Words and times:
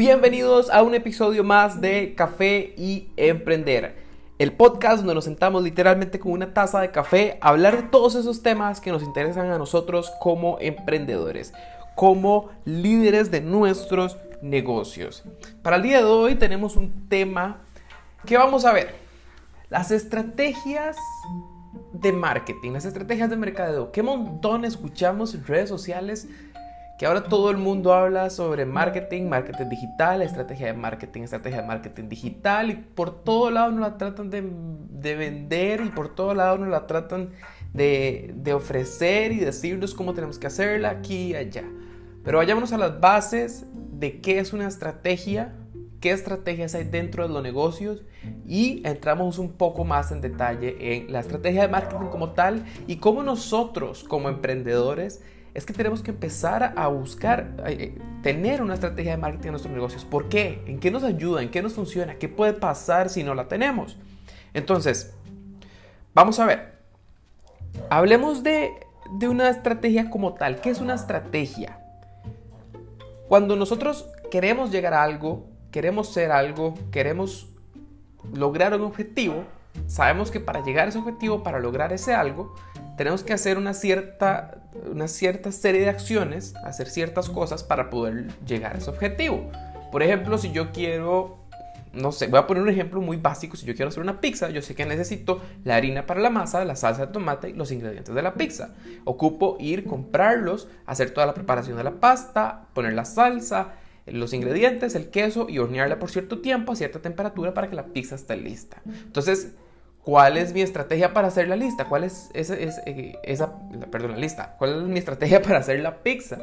Bienvenidos 0.00 0.70
a 0.70 0.82
un 0.82 0.94
episodio 0.94 1.44
más 1.44 1.82
de 1.82 2.14
Café 2.14 2.72
y 2.78 3.10
Emprender, 3.18 3.96
el 4.38 4.50
podcast 4.50 5.00
donde 5.00 5.14
nos 5.14 5.24
sentamos 5.24 5.62
literalmente 5.62 6.18
con 6.18 6.32
una 6.32 6.54
taza 6.54 6.80
de 6.80 6.90
café 6.90 7.36
a 7.42 7.50
hablar 7.50 7.76
de 7.76 7.82
todos 7.82 8.14
esos 8.14 8.42
temas 8.42 8.80
que 8.80 8.92
nos 8.92 9.02
interesan 9.02 9.50
a 9.50 9.58
nosotros 9.58 10.10
como 10.18 10.56
emprendedores, 10.58 11.52
como 11.96 12.48
líderes 12.64 13.30
de 13.30 13.42
nuestros 13.42 14.16
negocios. 14.40 15.22
Para 15.60 15.76
el 15.76 15.82
día 15.82 15.98
de 15.98 16.04
hoy 16.04 16.34
tenemos 16.36 16.76
un 16.76 17.10
tema 17.10 17.60
que 18.24 18.38
vamos 18.38 18.64
a 18.64 18.72
ver, 18.72 18.94
las 19.68 19.90
estrategias 19.90 20.96
de 21.92 22.12
marketing, 22.12 22.72
las 22.72 22.86
estrategias 22.86 23.28
de 23.28 23.36
mercadeo. 23.36 23.92
Qué 23.92 24.02
montón 24.02 24.64
escuchamos 24.64 25.34
en 25.34 25.44
redes 25.44 25.68
sociales 25.68 26.26
que 27.00 27.06
ahora 27.06 27.24
todo 27.24 27.50
el 27.50 27.56
mundo 27.56 27.94
habla 27.94 28.28
sobre 28.28 28.66
marketing, 28.66 29.22
marketing 29.22 29.70
digital, 29.70 30.20
estrategia 30.20 30.66
de 30.66 30.74
marketing, 30.74 31.22
estrategia 31.22 31.62
de 31.62 31.66
marketing 31.66 32.10
digital 32.10 32.68
y 32.68 32.74
por 32.74 33.24
todo 33.24 33.50
lado 33.50 33.70
nos 33.70 33.80
la 33.80 33.96
tratan 33.96 34.28
de, 34.28 34.42
vender 35.16 35.80
y 35.80 35.88
por 35.88 36.14
todo 36.14 36.34
lado 36.34 36.58
nos 36.58 36.68
la 36.68 36.86
tratan 36.86 37.30
de, 37.72 38.34
de, 38.36 38.52
ofrecer 38.52 39.32
y 39.32 39.38
decirnos 39.38 39.94
cómo 39.94 40.12
tenemos 40.12 40.38
que 40.38 40.48
hacerla 40.48 40.90
aquí 40.90 41.28
y 41.28 41.36
allá. 41.36 41.64
Pero 42.22 42.36
vayámonos 42.36 42.74
a 42.74 42.76
las 42.76 43.00
bases 43.00 43.64
de 43.72 44.20
qué 44.20 44.38
es 44.38 44.52
una 44.52 44.68
estrategia, 44.68 45.56
qué 46.02 46.10
estrategias 46.10 46.74
hay 46.74 46.84
dentro 46.84 47.26
de 47.26 47.32
los 47.32 47.42
negocios 47.42 48.02
y 48.46 48.86
entramos 48.86 49.38
un 49.38 49.52
poco 49.52 49.86
más 49.86 50.12
en 50.12 50.20
detalle 50.20 50.76
en 50.98 51.10
la 51.10 51.20
estrategia 51.20 51.62
de 51.62 51.68
marketing 51.68 52.08
como 52.10 52.32
tal 52.32 52.66
y 52.86 52.96
cómo 52.96 53.22
nosotros 53.22 54.04
como 54.04 54.28
emprendedores 54.28 55.22
es 55.54 55.66
que 55.66 55.72
tenemos 55.72 56.02
que 56.02 56.10
empezar 56.10 56.74
a 56.76 56.86
buscar, 56.88 57.56
eh, 57.66 57.98
tener 58.22 58.62
una 58.62 58.74
estrategia 58.74 59.12
de 59.12 59.16
marketing 59.16 59.48
en 59.48 59.52
nuestros 59.52 59.74
negocios. 59.74 60.04
¿Por 60.04 60.28
qué? 60.28 60.62
¿En 60.66 60.78
qué 60.78 60.90
nos 60.90 61.02
ayuda? 61.02 61.42
¿En 61.42 61.50
qué 61.50 61.62
nos 61.62 61.74
funciona? 61.74 62.14
¿Qué 62.14 62.28
puede 62.28 62.52
pasar 62.52 63.08
si 63.08 63.22
no 63.22 63.34
la 63.34 63.48
tenemos? 63.48 63.96
Entonces, 64.54 65.14
vamos 66.14 66.38
a 66.38 66.46
ver. 66.46 66.78
Hablemos 67.88 68.42
de, 68.42 68.72
de 69.12 69.28
una 69.28 69.48
estrategia 69.48 70.10
como 70.10 70.34
tal. 70.34 70.60
¿Qué 70.60 70.70
es 70.70 70.80
una 70.80 70.94
estrategia? 70.94 71.78
Cuando 73.28 73.56
nosotros 73.56 74.08
queremos 74.30 74.70
llegar 74.70 74.94
a 74.94 75.02
algo, 75.02 75.46
queremos 75.70 76.12
ser 76.12 76.32
algo, 76.32 76.74
queremos 76.90 77.48
lograr 78.34 78.74
un 78.74 78.82
objetivo, 78.82 79.44
sabemos 79.86 80.30
que 80.30 80.40
para 80.40 80.62
llegar 80.62 80.86
a 80.86 80.88
ese 80.88 80.98
objetivo, 80.98 81.42
para 81.42 81.58
lograr 81.58 81.92
ese 81.92 82.14
algo, 82.14 82.54
tenemos 82.96 83.22
que 83.22 83.32
hacer 83.32 83.56
una 83.56 83.74
cierta, 83.74 84.59
una 84.90 85.08
cierta 85.08 85.52
serie 85.52 85.80
de 85.80 85.88
acciones, 85.88 86.54
hacer 86.64 86.88
ciertas 86.88 87.28
cosas 87.28 87.62
para 87.62 87.90
poder 87.90 88.28
llegar 88.46 88.74
a 88.74 88.78
ese 88.78 88.90
objetivo. 88.90 89.50
Por 89.90 90.02
ejemplo, 90.02 90.38
si 90.38 90.52
yo 90.52 90.70
quiero, 90.72 91.38
no 91.92 92.12
sé, 92.12 92.28
voy 92.28 92.38
a 92.38 92.46
poner 92.46 92.62
un 92.62 92.68
ejemplo 92.68 93.00
muy 93.00 93.16
básico, 93.16 93.56
si 93.56 93.66
yo 93.66 93.74
quiero 93.74 93.88
hacer 93.88 94.02
una 94.02 94.20
pizza, 94.20 94.50
yo 94.50 94.62
sé 94.62 94.74
que 94.74 94.86
necesito 94.86 95.40
la 95.64 95.76
harina 95.76 96.06
para 96.06 96.20
la 96.20 96.30
masa, 96.30 96.64
la 96.64 96.76
salsa 96.76 97.06
de 97.06 97.12
tomate 97.12 97.50
y 97.50 97.52
los 97.54 97.72
ingredientes 97.72 98.14
de 98.14 98.22
la 98.22 98.34
pizza. 98.34 98.74
Ocupo 99.04 99.56
ir, 99.58 99.84
comprarlos, 99.84 100.68
hacer 100.86 101.10
toda 101.10 101.26
la 101.26 101.34
preparación 101.34 101.76
de 101.76 101.84
la 101.84 101.98
pasta, 101.98 102.68
poner 102.72 102.92
la 102.92 103.04
salsa, 103.04 103.74
los 104.06 104.32
ingredientes, 104.32 104.94
el 104.94 105.10
queso 105.10 105.46
y 105.48 105.58
hornearla 105.58 105.98
por 105.98 106.10
cierto 106.10 106.40
tiempo 106.40 106.72
a 106.72 106.76
cierta 106.76 107.00
temperatura 107.00 107.54
para 107.54 107.68
que 107.68 107.76
la 107.76 107.86
pizza 107.86 108.14
esté 108.14 108.36
lista. 108.36 108.80
Entonces, 108.86 109.54
¿Cuál 110.04 110.38
es 110.38 110.54
mi 110.54 110.62
estrategia 110.62 111.12
para 111.12 111.28
hacer 111.28 111.48
la 111.48 111.56
lista? 111.56 111.84
¿Cuál 111.84 112.04
es 112.04 112.30
esa, 112.32 112.54
eh, 112.54 113.18
esa, 113.22 113.52
perdón, 113.90 114.12
la 114.12 114.16
lista? 114.16 114.54
¿Cuál 114.58 114.82
es 114.82 114.88
mi 114.88 114.98
estrategia 114.98 115.42
para 115.42 115.58
hacer 115.58 115.80
la 115.80 116.02
pizza? 116.02 116.38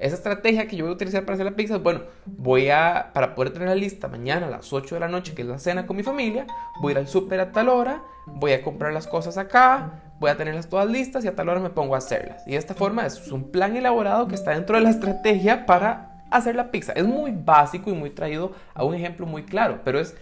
Esa 0.00 0.16
estrategia 0.16 0.66
que 0.66 0.76
yo 0.76 0.84
voy 0.84 0.92
a 0.92 0.94
utilizar 0.94 1.24
para 1.24 1.34
hacer 1.34 1.44
la 1.44 1.52
pizza, 1.52 1.76
bueno, 1.76 2.00
voy 2.24 2.70
a, 2.70 3.10
para 3.12 3.34
poder 3.34 3.52
tener 3.52 3.68
la 3.68 3.74
lista 3.74 4.08
mañana 4.08 4.46
a 4.46 4.50
las 4.50 4.72
8 4.72 4.94
de 4.94 5.00
la 5.00 5.08
noche, 5.08 5.34
que 5.34 5.42
es 5.42 5.48
la 5.48 5.58
cena 5.58 5.86
con 5.86 5.94
mi 5.94 6.02
familia, 6.02 6.46
voy 6.80 6.90
a 6.90 6.92
ir 6.92 6.98
al 6.98 7.06
súper 7.06 7.38
a 7.38 7.52
tal 7.52 7.68
hora, 7.68 8.02
voy 8.26 8.52
a 8.52 8.62
comprar 8.62 8.94
las 8.94 9.06
cosas 9.06 9.36
acá, 9.36 10.00
voy 10.18 10.30
a 10.30 10.38
tenerlas 10.38 10.68
todas 10.68 10.88
listas 10.88 11.22
y 11.24 11.28
a 11.28 11.36
tal 11.36 11.50
hora 11.50 11.60
me 11.60 11.68
pongo 11.68 11.94
a 11.94 11.98
hacerlas. 11.98 12.42
Y 12.46 12.52
de 12.52 12.56
esta 12.56 12.72
forma 12.72 13.04
es 13.04 13.30
un 13.30 13.50
plan 13.50 13.76
elaborado 13.76 14.26
que 14.26 14.34
está 14.34 14.52
dentro 14.52 14.76
de 14.76 14.82
la 14.82 14.90
estrategia 14.90 15.66
para 15.66 16.24
hacer 16.30 16.56
la 16.56 16.70
pizza. 16.70 16.92
Es 16.92 17.06
muy 17.06 17.32
básico 17.32 17.90
y 17.90 17.92
muy 17.92 18.08
traído 18.08 18.52
a 18.72 18.84
un 18.84 18.94
ejemplo 18.94 19.26
muy 19.26 19.44
claro, 19.44 19.80
pero 19.84 20.00
es 20.00 20.16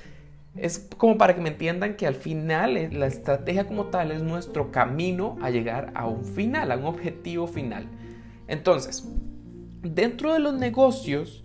es 0.56 0.88
como 0.96 1.18
para 1.18 1.34
que 1.34 1.40
me 1.40 1.50
entiendan 1.50 1.96
que 1.96 2.06
al 2.06 2.14
final 2.14 2.76
eh, 2.76 2.90
la 2.90 3.06
estrategia 3.06 3.66
como 3.66 3.86
tal 3.86 4.10
es 4.10 4.22
nuestro 4.22 4.70
camino 4.70 5.36
a 5.40 5.50
llegar 5.50 5.92
a 5.94 6.06
un 6.06 6.24
final, 6.24 6.72
a 6.72 6.76
un 6.76 6.84
objetivo 6.84 7.46
final. 7.46 7.86
Entonces, 8.48 9.04
dentro 9.82 10.32
de 10.32 10.40
los 10.40 10.54
negocios 10.54 11.44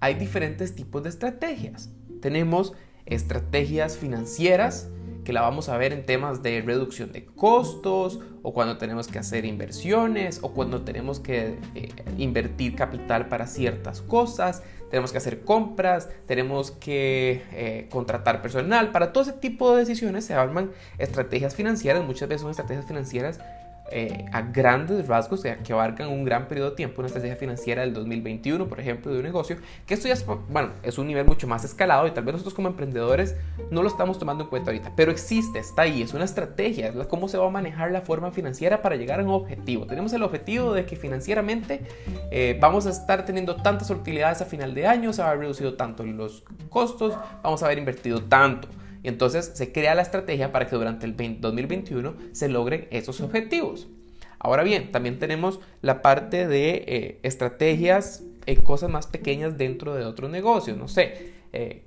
hay 0.00 0.14
diferentes 0.14 0.74
tipos 0.74 1.02
de 1.02 1.08
estrategias. 1.08 1.90
Tenemos 2.20 2.74
estrategias 3.06 3.96
financieras, 3.96 4.90
que 5.24 5.32
la 5.32 5.42
vamos 5.42 5.68
a 5.68 5.76
ver 5.76 5.92
en 5.92 6.04
temas 6.04 6.42
de 6.42 6.60
reducción 6.62 7.12
de 7.12 7.24
costos 7.24 8.20
o 8.42 8.52
cuando 8.52 8.78
tenemos 8.78 9.06
que 9.06 9.18
hacer 9.18 9.44
inversiones 9.44 10.40
o 10.42 10.52
cuando 10.52 10.82
tenemos 10.82 11.20
que 11.20 11.58
eh, 11.74 11.90
invertir 12.18 12.74
capital 12.74 13.28
para 13.28 13.46
ciertas 13.46 14.00
cosas, 14.00 14.62
tenemos 14.92 15.10
que 15.10 15.16
hacer 15.16 15.40
compras, 15.40 16.10
tenemos 16.26 16.70
que 16.70 17.42
eh, 17.52 17.86
contratar 17.90 18.42
personal. 18.42 18.92
Para 18.92 19.10
todo 19.10 19.22
ese 19.22 19.32
tipo 19.32 19.72
de 19.72 19.78
decisiones 19.78 20.26
se 20.26 20.34
arman 20.34 20.70
estrategias 20.98 21.54
financieras, 21.54 22.04
muchas 22.04 22.28
veces 22.28 22.42
son 22.42 22.50
estrategias 22.50 22.84
financieras 22.84 23.40
eh, 23.92 24.24
a 24.32 24.42
grandes 24.42 25.06
rasgos 25.06 25.42
que, 25.42 25.72
abarcan 25.72 26.08
un 26.08 26.24
gran 26.24 26.48
periodo 26.48 26.70
de 26.70 26.76
tiempo, 26.76 27.00
una 27.00 27.08
estrategia 27.08 27.36
financiera 27.36 27.82
del 27.82 27.92
2021, 27.92 28.66
por 28.66 28.80
ejemplo, 28.80 29.12
de 29.12 29.18
un 29.18 29.24
negocio, 29.24 29.56
que 29.86 29.94
esto 29.94 30.08
ya 30.08 30.14
es, 30.14 30.24
bueno, 30.26 30.70
es 30.82 30.98
un 30.98 31.06
nivel 31.06 31.26
mucho 31.26 31.46
más 31.46 31.64
escalado 31.64 32.06
y 32.06 32.10
tal 32.10 32.24
vez 32.24 32.34
nosotros 32.34 32.54
como 32.54 32.68
emprendedores 32.68 33.36
no 33.70 33.82
lo 33.82 33.88
estamos 33.88 34.18
tomando 34.18 34.44
en 34.44 34.50
cuenta 34.50 34.70
ahorita, 34.70 34.92
pero 34.96 35.10
existe, 35.10 35.58
está 35.58 35.82
ahí, 35.82 36.02
es 36.02 36.14
una 36.14 36.24
estrategia, 36.24 36.88
es 36.88 37.06
cómo 37.06 37.28
se 37.28 37.38
va 37.38 37.46
a 37.46 37.50
manejar 37.50 37.90
la 37.90 38.00
forma 38.00 38.30
financiera 38.30 38.82
para 38.82 38.96
llegar 38.96 39.20
a 39.20 39.22
un 39.22 39.30
objetivo. 39.30 39.86
Tenemos 39.86 40.12
el 40.12 40.22
objetivo 40.22 40.72
de 40.72 40.86
que 40.86 40.96
financieramente 40.96 41.82
eh, 42.30 42.56
vamos 42.60 42.86
a 42.86 42.90
estar 42.90 43.24
teniendo 43.24 43.56
tantas 43.56 43.90
utilidades 43.90 44.40
a 44.40 44.44
final 44.44 44.74
de 44.74 44.86
año, 44.86 45.12
se 45.12 45.22
va 45.22 45.28
a 45.28 45.30
haber 45.32 45.42
reducido 45.42 45.74
tanto 45.74 46.02
los 46.04 46.44
costos, 46.68 47.14
vamos 47.42 47.62
a 47.62 47.66
haber 47.66 47.78
invertido 47.78 48.22
tanto. 48.22 48.68
Y 49.02 49.08
entonces 49.08 49.52
se 49.54 49.72
crea 49.72 49.94
la 49.94 50.02
estrategia 50.02 50.52
para 50.52 50.66
que 50.66 50.76
durante 50.76 51.06
el 51.06 51.16
2021 51.40 52.14
se 52.32 52.48
logren 52.48 52.86
esos 52.90 53.20
objetivos. 53.20 53.88
Ahora 54.38 54.62
bien, 54.64 54.90
también 54.90 55.18
tenemos 55.18 55.60
la 55.82 56.02
parte 56.02 56.48
de 56.48 56.84
eh, 56.86 57.20
estrategias 57.22 58.24
en 58.46 58.60
cosas 58.62 58.90
más 58.90 59.06
pequeñas 59.06 59.56
dentro 59.56 59.94
de 59.94 60.04
otros 60.04 60.30
negocios. 60.30 60.76
No 60.76 60.88
sé, 60.88 61.32
eh, 61.52 61.84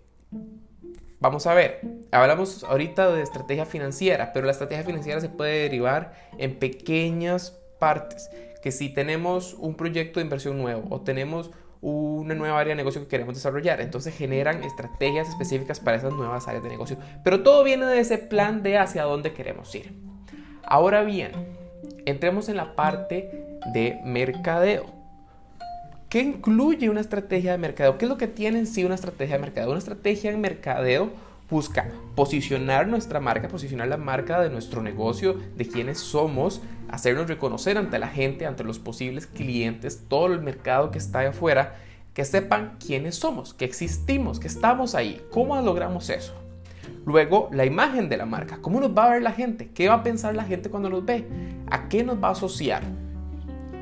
vamos 1.20 1.48
a 1.48 1.54
ver, 1.54 1.82
hablamos 2.12 2.64
ahorita 2.64 3.12
de 3.12 3.24
estrategia 3.24 3.66
financiera, 3.66 4.32
pero 4.32 4.46
la 4.46 4.54
estrategia 4.54 4.86
financiera 4.86 5.20
se 5.20 5.30
puede 5.30 5.64
derivar 5.64 6.14
en 6.38 6.58
pequeñas 6.58 7.58
partes. 7.80 8.30
Que 8.64 8.72
si 8.72 8.90
tenemos 8.90 9.54
un 9.54 9.76
proyecto 9.76 10.20
de 10.20 10.24
inversión 10.24 10.58
nuevo 10.58 10.86
o 10.90 11.02
tenemos 11.02 11.52
una 11.92 12.34
nueva 12.34 12.60
área 12.60 12.72
de 12.72 12.78
negocio 12.78 13.02
que 13.02 13.08
queremos 13.08 13.36
desarrollar. 13.36 13.80
Entonces 13.80 14.16
generan 14.16 14.64
estrategias 14.64 15.30
específicas 15.30 15.80
para 15.80 15.98
esas 15.98 16.14
nuevas 16.14 16.48
áreas 16.48 16.64
de 16.64 16.70
negocio. 16.70 16.98
Pero 17.24 17.44
todo 17.44 17.64
viene 17.64 17.86
de 17.86 18.00
ese 18.00 18.18
plan 18.18 18.64
de 18.64 18.80
hacia 18.80 19.04
dónde 19.04 19.34
queremos 19.34 19.74
ir. 19.76 19.94
Ahora 20.64 21.04
bien, 21.04 21.32
entremos 22.06 22.50
en 22.50 22.58
la 22.58 22.76
parte 22.76 23.60
de 23.72 24.00
mercadeo. 24.04 24.86
¿Qué 26.10 26.22
incluye 26.22 26.90
una 26.90 27.02
estrategia 27.02 27.52
de 27.52 27.58
mercadeo? 27.60 27.98
¿Qué 28.00 28.06
es 28.06 28.10
lo 28.10 28.18
que 28.18 28.28
tiene 28.28 28.58
en 28.58 28.68
sí 28.68 28.84
una 28.84 28.96
estrategia 28.96 29.36
de 29.36 29.42
mercadeo? 29.42 29.70
Una 29.70 29.80
estrategia 29.80 30.32
de 30.32 30.38
mercadeo 30.38 31.12
busca 31.50 31.88
posicionar 32.16 32.88
nuestra 32.88 33.20
marca, 33.20 33.48
posicionar 33.48 33.88
la 33.88 33.98
marca 33.98 34.42
de 34.42 34.50
nuestro 34.50 34.82
negocio, 34.82 35.36
de 35.56 35.68
quienes 35.68 36.00
somos, 36.00 36.62
hacernos 36.90 37.28
reconocer 37.28 37.78
ante 37.78 38.00
la 38.00 38.08
gente, 38.08 38.46
ante 38.46 38.64
los 38.64 38.80
posibles 38.80 39.28
clientes, 39.28 40.04
todo 40.08 40.28
el 40.28 40.42
mercado 40.42 40.92
que 40.92 40.98
está 40.98 41.20
ahí 41.20 41.28
afuera, 41.28 41.76
que 42.14 42.26
sepan 42.26 42.78
quiénes 42.84 43.16
somos, 43.16 43.54
que 43.54 43.66
existimos, 43.66 44.40
que 44.40 44.48
estamos 44.48 44.96
ahí. 44.96 45.22
¿Cómo 45.32 45.60
logramos 45.62 46.10
eso? 46.10 46.34
Luego, 47.06 47.50
la 47.52 47.66
imagen 47.66 48.10
de 48.10 48.18
la 48.18 48.26
marca. 48.26 48.60
¿Cómo 48.62 48.80
nos 48.80 48.98
va 48.98 49.06
a 49.06 49.10
ver 49.12 49.22
la 49.22 49.32
gente? 49.32 49.70
¿Qué 49.70 49.90
va 49.90 49.96
a 49.96 50.04
pensar 50.04 50.34
la 50.36 50.44
gente 50.44 50.70
cuando 50.70 50.90
nos 50.90 51.06
ve? 51.06 51.28
¿A 51.70 51.88
qué 51.88 52.04
nos 52.04 52.24
va 52.24 52.30
a 52.30 52.32
asociar? 52.32 52.84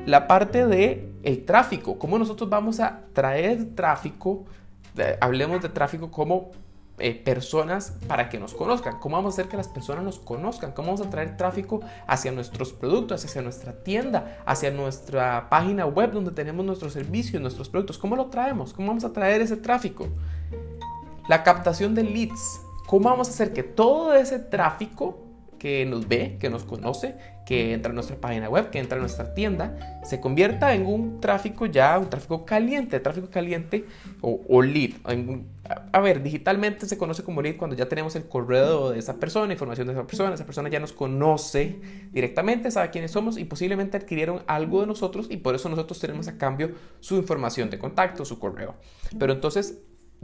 La 0.04 0.26
parte 0.26 0.66
de 0.66 1.10
el 1.22 1.44
tráfico. 1.44 1.98
¿Cómo 1.98 2.18
nosotros 2.18 2.50
vamos 2.50 2.80
a 2.80 3.02
traer 3.14 3.74
tráfico? 3.74 4.44
hablemos 5.20 5.60
de 5.60 5.68
tráfico 5.68 6.10
como 6.10 6.52
eh, 6.98 7.12
personas 7.14 7.96
para 8.06 8.28
que 8.28 8.38
nos 8.38 8.54
conozcan. 8.54 9.00
¿Cómo 9.00 9.16
vamos 9.16 9.34
a 9.34 9.40
hacer 9.40 9.50
que 9.50 9.56
las 9.56 9.66
personas 9.66 10.04
nos 10.04 10.20
conozcan? 10.20 10.72
¿Cómo 10.72 10.92
vamos 10.92 11.04
a 11.04 11.10
traer 11.10 11.36
tráfico 11.36 11.80
hacia 12.06 12.30
nuestros 12.30 12.72
productos, 12.72 13.24
hacia 13.24 13.42
nuestra 13.42 13.82
tienda, 13.82 14.38
hacia 14.46 14.70
nuestra 14.70 15.48
página 15.50 15.86
web 15.86 16.12
donde 16.12 16.30
tenemos 16.30 16.64
nuestros 16.64 16.92
servicios, 16.92 17.42
nuestros 17.42 17.68
productos? 17.68 17.98
¿Cómo 17.98 18.14
lo 18.14 18.26
traemos? 18.26 18.72
¿Cómo 18.72 18.88
vamos 18.88 19.04
a 19.04 19.12
traer 19.12 19.40
ese 19.40 19.56
tráfico? 19.56 20.06
La 21.28 21.42
captación 21.42 21.96
de 21.96 22.04
leads. 22.04 22.60
¿Cómo 22.86 23.08
vamos 23.08 23.28
a 23.28 23.30
hacer 23.32 23.52
que 23.52 23.64
todo 23.64 24.14
ese 24.14 24.38
tráfico 24.38 25.18
que 25.64 25.86
nos 25.86 26.06
ve, 26.06 26.36
que 26.38 26.50
nos 26.50 26.62
conoce, 26.62 27.14
que 27.46 27.72
entra 27.72 27.90
a 27.90 27.94
nuestra 27.94 28.16
página 28.16 28.50
web, 28.50 28.68
que 28.68 28.78
entra 28.78 28.98
a 28.98 29.00
nuestra 29.00 29.32
tienda, 29.32 29.98
se 30.04 30.20
convierta 30.20 30.74
en 30.74 30.84
un 30.84 31.22
tráfico 31.22 31.64
ya, 31.64 31.98
un 31.98 32.10
tráfico 32.10 32.44
caliente, 32.44 33.00
tráfico 33.00 33.30
caliente 33.30 33.86
o, 34.20 34.60
lead. 34.60 34.90
a, 35.90 36.00
ver, 36.00 36.22
digitalmente 36.22 36.84
se 36.84 36.98
conoce 36.98 37.24
como 37.24 37.40
lead 37.40 37.56
cuando 37.56 37.74
ya 37.74 37.88
tenemos 37.88 38.14
el 38.14 38.28
correo 38.28 38.90
de 38.90 38.98
esa 38.98 39.16
persona, 39.16 39.54
información 39.54 39.86
de 39.86 39.94
esa 39.94 40.06
persona, 40.06 40.34
esa 40.34 40.44
persona 40.44 40.68
ya 40.68 40.80
nos 40.80 40.92
conoce 40.92 41.80
directamente, 42.12 42.70
sabe 42.70 42.90
quiénes 42.90 43.12
somos 43.12 43.38
y 43.38 43.46
posiblemente 43.46 43.96
adquirieron 43.96 44.42
algo 44.46 44.82
de 44.82 44.86
nosotros 44.86 45.28
y 45.30 45.38
por 45.38 45.54
eso 45.54 45.70
nosotros 45.70 45.98
tenemos 45.98 46.28
a 46.28 46.36
cambio 46.36 46.72
su 47.00 47.16
información 47.16 47.70
de 47.70 47.78
contacto, 47.78 48.26
su 48.26 48.38
correo. 48.38 48.74
Pero 49.18 49.32
entonces 49.32 49.78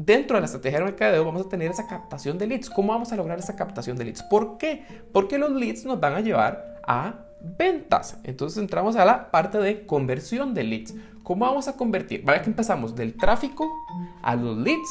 dentro 0.04 0.36
de 0.36 0.40
la 0.40 0.46
estrategia 0.46 0.78
de 0.78 0.84
mercadeo 0.86 1.24
vamos 1.24 1.46
a 1.46 1.48
tener 1.48 1.70
esa 1.70 1.86
captación 1.86 2.38
de 2.38 2.46
leads. 2.46 2.70
¿Cómo 2.70 2.92
vamos 2.92 3.12
a 3.12 3.16
lograr 3.16 3.38
esa 3.38 3.56
captación 3.56 3.96
de 3.96 4.04
leads? 4.04 4.22
¿Por 4.24 4.56
qué? 4.58 4.84
Porque 5.12 5.38
los 5.38 5.52
leads 5.52 5.84
nos 5.84 6.00
van 6.00 6.14
a 6.14 6.20
llevar 6.20 6.80
a 6.86 7.26
ventas. 7.40 8.18
Entonces 8.24 8.58
entramos 8.58 8.96
a 8.96 9.04
la 9.04 9.30
parte 9.30 9.58
de 9.58 9.86
conversión 9.86 10.54
de 10.54 10.64
leads. 10.64 10.94
¿Cómo 11.22 11.44
vamos 11.44 11.68
a 11.68 11.76
convertir? 11.76 12.24
Vaya 12.24 12.42
que 12.42 12.50
empezamos 12.50 12.94
del 12.96 13.16
tráfico 13.16 13.70
a 14.22 14.34
los 14.36 14.56
leads, 14.56 14.90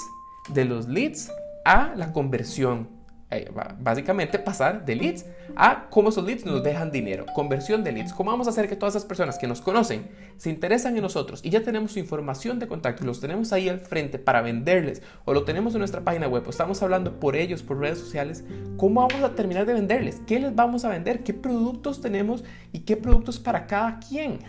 de 0.54 0.66
los 0.66 0.88
leads 0.88 1.32
a 1.66 1.94
la 1.96 2.14
conversión 2.14 2.99
eh, 3.32 3.52
básicamente 3.80 4.40
pasar 4.40 4.86
de 4.86 4.96
leads 4.96 5.26
a 5.56 5.88
cómo 5.92 6.10
esos 6.10 6.26
leads 6.26 6.46
nos 6.46 6.64
dejan 6.64 6.90
dinero, 6.90 7.26
conversión 7.36 7.84
de 7.84 7.92
leads. 7.92 8.12
¿Cómo 8.12 8.32
vamos 8.32 8.48
a 8.48 8.50
hacer 8.50 8.68
que 8.68 8.76
todas 8.76 8.96
esas 8.96 9.06
personas 9.06 9.38
que 9.38 9.46
nos 9.46 9.62
conocen 9.62 10.10
se 10.38 10.50
interesan 10.50 10.96
en 10.96 11.04
nosotros 11.04 11.42
y 11.44 11.52
ya 11.52 11.62
tenemos 11.62 11.92
su 11.92 12.00
información 12.00 12.58
de 12.58 12.68
contacto 12.68 13.04
y 13.04 13.06
los 13.06 13.20
tenemos 13.20 13.54
ahí 13.54 13.70
al 13.70 13.80
frente 13.80 14.18
para 14.18 14.42
venderles 14.42 15.04
o 15.26 15.34
lo 15.34 15.44
tenemos 15.44 15.76
en 15.76 15.80
nuestra 15.80 16.02
página 16.02 16.28
web 16.28 16.44
o 16.48 16.50
estamos 16.50 16.82
hablando 16.82 17.20
por 17.20 17.36
ellos, 17.36 17.62
por 17.62 17.80
redes 17.80 18.00
sociales? 18.00 18.44
¿Cómo 18.78 19.08
vamos 19.08 19.24
a 19.24 19.36
terminar 19.36 19.68
de 19.68 19.74
venderles? 19.74 20.22
¿Qué 20.26 20.40
les 20.40 20.56
vamos 20.56 20.84
a 20.84 20.90
vender? 20.90 21.24
¿Qué 21.24 21.36
productos 21.36 22.02
tenemos 22.02 22.44
y 22.72 22.80
qué 22.80 22.98
productos 22.98 23.40
para 23.40 23.68
cada 23.68 24.00
quien? 24.00 24.40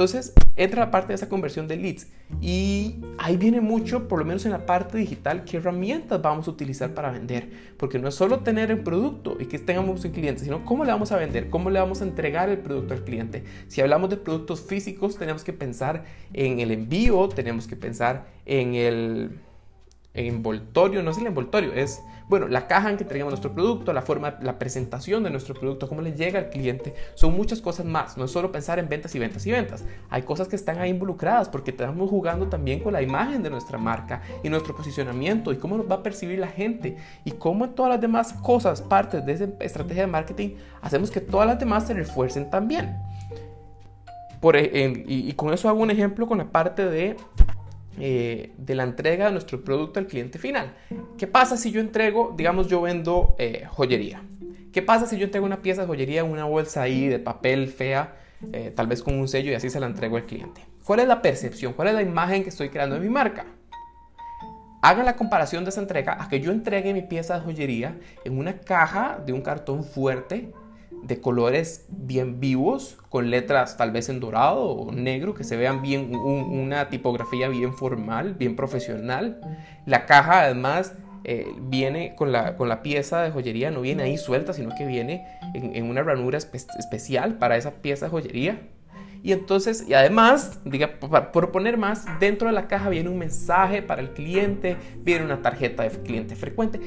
Entonces 0.00 0.32
entra 0.56 0.86
la 0.86 0.90
parte 0.90 1.08
de 1.08 1.16
esa 1.16 1.28
conversión 1.28 1.68
de 1.68 1.76
leads 1.76 2.06
y 2.40 3.00
ahí 3.18 3.36
viene 3.36 3.60
mucho, 3.60 4.08
por 4.08 4.18
lo 4.18 4.24
menos 4.24 4.46
en 4.46 4.52
la 4.52 4.64
parte 4.64 4.96
digital, 4.96 5.44
qué 5.44 5.58
herramientas 5.58 6.22
vamos 6.22 6.48
a 6.48 6.52
utilizar 6.52 6.94
para 6.94 7.10
vender. 7.10 7.50
Porque 7.76 7.98
no 7.98 8.08
es 8.08 8.14
solo 8.14 8.38
tener 8.38 8.70
el 8.70 8.78
producto 8.78 9.36
y 9.38 9.44
que 9.44 9.58
tengamos 9.58 10.02
un 10.02 10.12
cliente, 10.12 10.42
sino 10.42 10.64
cómo 10.64 10.86
le 10.86 10.92
vamos 10.92 11.12
a 11.12 11.18
vender, 11.18 11.50
cómo 11.50 11.68
le 11.68 11.80
vamos 11.80 12.00
a 12.00 12.04
entregar 12.04 12.48
el 12.48 12.60
producto 12.60 12.94
al 12.94 13.04
cliente. 13.04 13.44
Si 13.68 13.82
hablamos 13.82 14.08
de 14.08 14.16
productos 14.16 14.62
físicos, 14.62 15.18
tenemos 15.18 15.44
que 15.44 15.52
pensar 15.52 16.06
en 16.32 16.60
el 16.60 16.70
envío, 16.70 17.28
tenemos 17.28 17.66
que 17.66 17.76
pensar 17.76 18.24
en 18.46 18.76
el 18.76 19.38
envoltorio, 20.12 21.02
no 21.02 21.12
es 21.12 21.18
el 21.18 21.26
envoltorio, 21.26 21.72
es, 21.72 22.02
bueno, 22.28 22.48
la 22.48 22.66
caja 22.66 22.90
en 22.90 22.96
que 22.96 23.04
traemos 23.04 23.30
nuestro 23.30 23.52
producto, 23.52 23.92
la 23.92 24.02
forma, 24.02 24.38
la 24.42 24.58
presentación 24.58 25.22
de 25.22 25.30
nuestro 25.30 25.54
producto, 25.54 25.88
cómo 25.88 26.02
le 26.02 26.12
llega 26.12 26.38
al 26.40 26.50
cliente, 26.50 26.94
son 27.14 27.36
muchas 27.36 27.60
cosas 27.60 27.86
más, 27.86 28.16
no 28.16 28.24
es 28.24 28.30
solo 28.32 28.50
pensar 28.50 28.80
en 28.80 28.88
ventas 28.88 29.14
y 29.14 29.20
ventas 29.20 29.46
y 29.46 29.52
ventas, 29.52 29.84
hay 30.08 30.22
cosas 30.22 30.48
que 30.48 30.56
están 30.56 30.78
ahí 30.78 30.90
involucradas 30.90 31.48
porque 31.48 31.70
estamos 31.70 32.10
jugando 32.10 32.48
también 32.48 32.80
con 32.80 32.92
la 32.92 33.02
imagen 33.02 33.42
de 33.42 33.50
nuestra 33.50 33.78
marca 33.78 34.22
y 34.42 34.48
nuestro 34.48 34.74
posicionamiento 34.74 35.52
y 35.52 35.56
cómo 35.56 35.76
nos 35.76 35.88
va 35.88 35.96
a 35.96 36.02
percibir 36.02 36.40
la 36.40 36.48
gente 36.48 36.96
y 37.24 37.32
cómo 37.32 37.64
en 37.64 37.74
todas 37.74 37.90
las 37.90 38.00
demás 38.00 38.32
cosas, 38.32 38.82
partes 38.82 39.24
de 39.24 39.32
esa 39.32 39.48
estrategia 39.60 40.02
de 40.02 40.08
marketing, 40.08 40.50
hacemos 40.82 41.10
que 41.10 41.20
todas 41.20 41.46
las 41.46 41.58
demás 41.58 41.86
se 41.86 41.94
refuercen 41.94 42.50
también. 42.50 42.96
Por, 44.40 44.56
e, 44.56 45.04
y 45.06 45.32
con 45.34 45.52
eso 45.52 45.68
hago 45.68 45.80
un 45.80 45.90
ejemplo 45.90 46.26
con 46.26 46.38
la 46.38 46.46
parte 46.46 46.86
de 46.86 47.14
eh, 48.00 48.52
de 48.56 48.74
la 48.74 48.84
entrega 48.84 49.26
de 49.26 49.32
nuestro 49.32 49.62
producto 49.62 50.00
al 50.00 50.06
cliente 50.06 50.38
final. 50.38 50.74
¿Qué 51.18 51.26
pasa 51.26 51.56
si 51.56 51.70
yo 51.70 51.80
entrego, 51.80 52.34
digamos, 52.36 52.68
yo 52.68 52.80
vendo 52.80 53.34
eh, 53.38 53.64
joyería? 53.68 54.22
¿Qué 54.72 54.82
pasa 54.82 55.06
si 55.06 55.18
yo 55.18 55.24
entrego 55.24 55.46
una 55.46 55.62
pieza 55.62 55.82
de 55.82 55.88
joyería 55.88 56.24
una 56.24 56.44
bolsa 56.44 56.82
ahí 56.82 57.08
de 57.08 57.18
papel 57.18 57.68
fea, 57.68 58.16
eh, 58.52 58.72
tal 58.74 58.86
vez 58.86 59.02
con 59.02 59.18
un 59.18 59.28
sello 59.28 59.50
y 59.50 59.54
así 59.54 59.68
se 59.68 59.80
la 59.80 59.86
entrego 59.86 60.16
al 60.16 60.24
cliente? 60.24 60.64
¿Cuál 60.84 61.00
es 61.00 61.08
la 61.08 61.22
percepción? 61.22 61.72
¿Cuál 61.72 61.88
es 61.88 61.94
la 61.94 62.02
imagen 62.02 62.42
que 62.42 62.48
estoy 62.48 62.68
creando 62.68 62.94
de 62.94 63.00
mi 63.00 63.10
marca? 63.10 63.44
Hagan 64.82 65.04
la 65.04 65.16
comparación 65.16 65.64
de 65.64 65.70
esa 65.70 65.80
entrega 65.80 66.22
a 66.22 66.28
que 66.28 66.40
yo 66.40 66.52
entregue 66.52 66.94
mi 66.94 67.02
pieza 67.02 67.34
de 67.34 67.44
joyería 67.44 67.98
en 68.24 68.38
una 68.38 68.60
caja 68.60 69.22
de 69.24 69.32
un 69.32 69.42
cartón 69.42 69.84
fuerte 69.84 70.52
de 71.02 71.20
colores 71.20 71.86
bien 71.88 72.40
vivos, 72.40 72.98
con 73.08 73.30
letras 73.30 73.76
tal 73.76 73.90
vez 73.90 74.08
en 74.08 74.20
dorado 74.20 74.64
o 74.64 74.92
negro, 74.92 75.34
que 75.34 75.44
se 75.44 75.56
vean 75.56 75.82
bien, 75.82 76.14
una 76.14 76.88
tipografía 76.88 77.48
bien 77.48 77.74
formal, 77.74 78.34
bien 78.34 78.56
profesional. 78.56 79.40
La 79.86 80.06
caja 80.06 80.42
además 80.42 80.94
eh, 81.24 81.52
viene 81.60 82.14
con 82.16 82.32
la, 82.32 82.56
con 82.56 82.68
la 82.68 82.82
pieza 82.82 83.22
de 83.22 83.30
joyería, 83.30 83.70
no 83.70 83.80
viene 83.80 84.04
ahí 84.04 84.16
suelta, 84.16 84.52
sino 84.52 84.74
que 84.76 84.86
viene 84.86 85.26
en, 85.54 85.84
una 85.84 86.02
ranura 86.02 86.38
especial 86.38 87.34
para 87.38 87.56
esa 87.56 87.82
pieza 87.82 88.06
de 88.06 88.10
joyería. 88.10 88.60
Y 89.22 89.32
entonces, 89.32 89.84
y 89.86 89.92
además, 89.92 90.60
diga, 90.64 90.98
para 90.98 91.30
proponer 91.30 91.76
más, 91.76 92.06
dentro 92.20 92.48
de 92.48 92.54
la 92.54 92.68
caja 92.68 92.88
viene 92.88 93.10
un 93.10 93.18
mensaje 93.18 93.82
para 93.82 94.00
el 94.00 94.12
cliente, 94.12 94.76
viene 95.02 95.26
una 95.26 95.42
tarjeta 95.42 95.82
de 95.82 95.90
cliente 95.90 96.36
frecuente. 96.36 96.80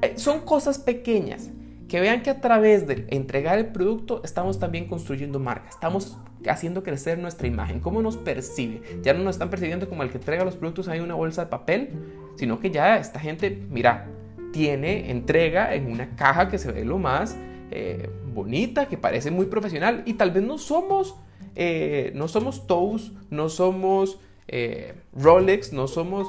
Eh, 0.00 0.14
son 0.16 0.40
cosas 0.40 0.78
pequeñas 0.78 1.50
que 1.88 2.00
vean 2.00 2.22
que 2.22 2.30
a 2.30 2.40
través 2.40 2.86
de 2.86 3.06
entregar 3.08 3.58
el 3.58 3.66
producto 3.66 4.20
estamos 4.22 4.58
también 4.58 4.86
construyendo 4.86 5.40
marca, 5.40 5.68
estamos 5.70 6.18
haciendo 6.46 6.82
crecer 6.82 7.18
nuestra 7.18 7.48
imagen, 7.48 7.80
cómo 7.80 8.02
nos 8.02 8.16
percibe. 8.16 8.82
Ya 9.02 9.14
no 9.14 9.24
nos 9.24 9.36
están 9.36 9.50
percibiendo 9.50 9.88
como 9.88 10.02
el 10.02 10.10
que 10.10 10.18
entrega 10.18 10.44
los 10.44 10.56
productos 10.56 10.88
ahí 10.88 11.00
una 11.00 11.14
bolsa 11.14 11.44
de 11.44 11.50
papel, 11.50 11.90
sino 12.36 12.60
que 12.60 12.70
ya 12.70 12.98
esta 12.98 13.18
gente, 13.18 13.66
mira, 13.70 14.06
tiene 14.52 15.10
entrega 15.10 15.74
en 15.74 15.90
una 15.90 16.14
caja 16.14 16.48
que 16.48 16.58
se 16.58 16.70
ve 16.70 16.84
lo 16.84 16.98
más 16.98 17.36
eh, 17.70 18.10
bonita, 18.34 18.86
que 18.86 18.98
parece 18.98 19.30
muy 19.30 19.46
profesional 19.46 20.02
y 20.06 20.14
tal 20.14 20.30
vez 20.30 20.42
no 20.42 20.58
somos, 20.58 21.16
eh, 21.56 22.12
no 22.14 22.28
somos 22.28 22.66
Toast, 22.66 23.14
no 23.30 23.48
somos 23.48 24.20
eh, 24.46 24.94
Rolex, 25.12 25.72
no 25.72 25.88
somos 25.88 26.28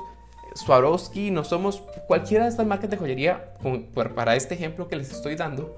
Swarovski, 0.56 1.32
no 1.32 1.44
somos 1.44 1.82
cualquiera 2.08 2.46
de 2.46 2.50
estas 2.52 2.66
marcas 2.66 2.90
de 2.90 2.98
joyería, 2.98 3.54
para 4.16 4.36
este 4.36 4.56
ejemplo 4.56 4.88
que 4.88 4.96
les 4.96 5.12
estoy 5.12 5.36
dando, 5.36 5.78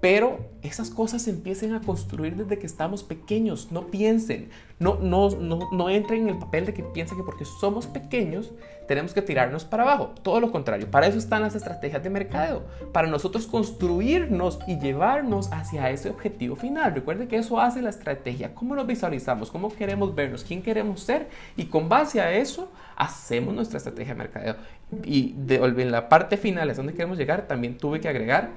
pero 0.00 0.50
esas 0.62 0.90
cosas 0.90 1.22
se 1.22 1.30
empiecen 1.30 1.74
a 1.74 1.80
construir 1.80 2.36
desde 2.36 2.58
que 2.58 2.66
estamos 2.66 3.02
pequeños. 3.02 3.70
No 3.70 3.88
piensen, 3.88 4.48
no, 4.78 4.96
no, 4.96 5.30
no, 5.30 5.68
no 5.72 5.90
entren 5.90 6.22
en 6.22 6.28
el 6.30 6.38
papel 6.38 6.66
de 6.66 6.74
que 6.74 6.82
piensen 6.82 7.18
que 7.18 7.24
porque 7.24 7.44
somos 7.44 7.86
pequeños 7.86 8.52
tenemos 8.90 9.14
que 9.14 9.22
tirarnos 9.22 9.64
para 9.64 9.84
abajo. 9.84 10.14
Todo 10.22 10.40
lo 10.40 10.50
contrario, 10.50 10.90
para 10.90 11.06
eso 11.06 11.16
están 11.16 11.42
las 11.42 11.54
estrategias 11.54 12.02
de 12.02 12.10
mercadeo, 12.10 12.64
para 12.92 13.06
nosotros 13.06 13.46
construirnos 13.46 14.58
y 14.66 14.80
llevarnos 14.80 15.52
hacia 15.52 15.90
ese 15.90 16.10
objetivo 16.10 16.56
final. 16.56 16.92
Recuerden 16.92 17.28
que 17.28 17.36
eso 17.36 17.60
hace 17.60 17.82
la 17.82 17.90
estrategia, 17.90 18.52
cómo 18.52 18.74
nos 18.74 18.88
visualizamos, 18.88 19.50
cómo 19.50 19.72
queremos 19.72 20.12
vernos, 20.14 20.42
quién 20.42 20.60
queremos 20.60 21.02
ser 21.02 21.28
y 21.56 21.66
con 21.66 21.88
base 21.88 22.20
a 22.20 22.32
eso 22.32 22.68
hacemos 22.96 23.54
nuestra 23.54 23.78
estrategia 23.78 24.14
de 24.14 24.18
mercadeo. 24.18 24.56
Y 25.04 25.34
de, 25.36 25.56
en 25.56 25.92
la 25.92 26.08
parte 26.08 26.36
final, 26.36 26.68
es 26.68 26.76
donde 26.76 26.92
queremos 26.92 27.16
llegar, 27.16 27.46
también 27.46 27.78
tuve 27.78 28.00
que 28.00 28.08
agregar 28.08 28.50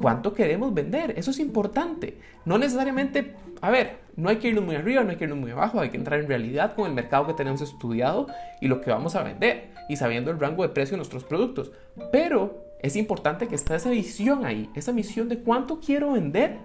cuánto 0.00 0.32
queremos 0.32 0.72
vender. 0.74 1.14
Eso 1.16 1.30
es 1.30 1.38
importante. 1.38 2.18
No 2.44 2.58
necesariamente, 2.58 3.34
a 3.60 3.70
ver, 3.70 3.98
no 4.16 4.28
hay 4.28 4.36
que 4.36 4.48
irnos 4.48 4.64
muy 4.64 4.76
arriba, 4.76 5.02
no 5.02 5.10
hay 5.10 5.16
que 5.16 5.24
irnos 5.24 5.38
muy 5.38 5.50
abajo, 5.50 5.80
hay 5.80 5.90
que 5.90 5.96
entrar 5.96 6.20
en 6.20 6.28
realidad 6.28 6.74
con 6.74 6.86
el 6.86 6.94
mercado 6.94 7.26
que 7.26 7.34
tenemos 7.34 7.60
estudiado 7.60 8.26
y 8.60 8.68
lo 8.68 8.80
que 8.80 8.90
vamos 8.90 9.14
a 9.16 9.22
vender 9.22 9.72
y 9.88 9.96
sabiendo 9.96 10.30
el 10.30 10.40
rango 10.40 10.62
de 10.62 10.70
precio 10.70 10.92
de 10.92 10.98
nuestros 10.98 11.24
productos. 11.24 11.72
Pero 12.12 12.64
es 12.80 12.96
importante 12.96 13.48
que 13.48 13.54
esté 13.54 13.74
esa 13.74 13.90
visión 13.90 14.44
ahí, 14.44 14.70
esa 14.74 14.92
misión 14.92 15.28
de 15.28 15.38
cuánto 15.38 15.80
quiero 15.80 16.12
vender 16.12 16.58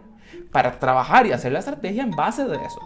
para 0.51 0.79
trabajar 0.79 1.25
y 1.25 1.31
hacer 1.31 1.51
la 1.51 1.59
estrategia 1.59 2.03
en 2.03 2.11
base 2.11 2.45
de 2.45 2.57
eso. 2.57 2.79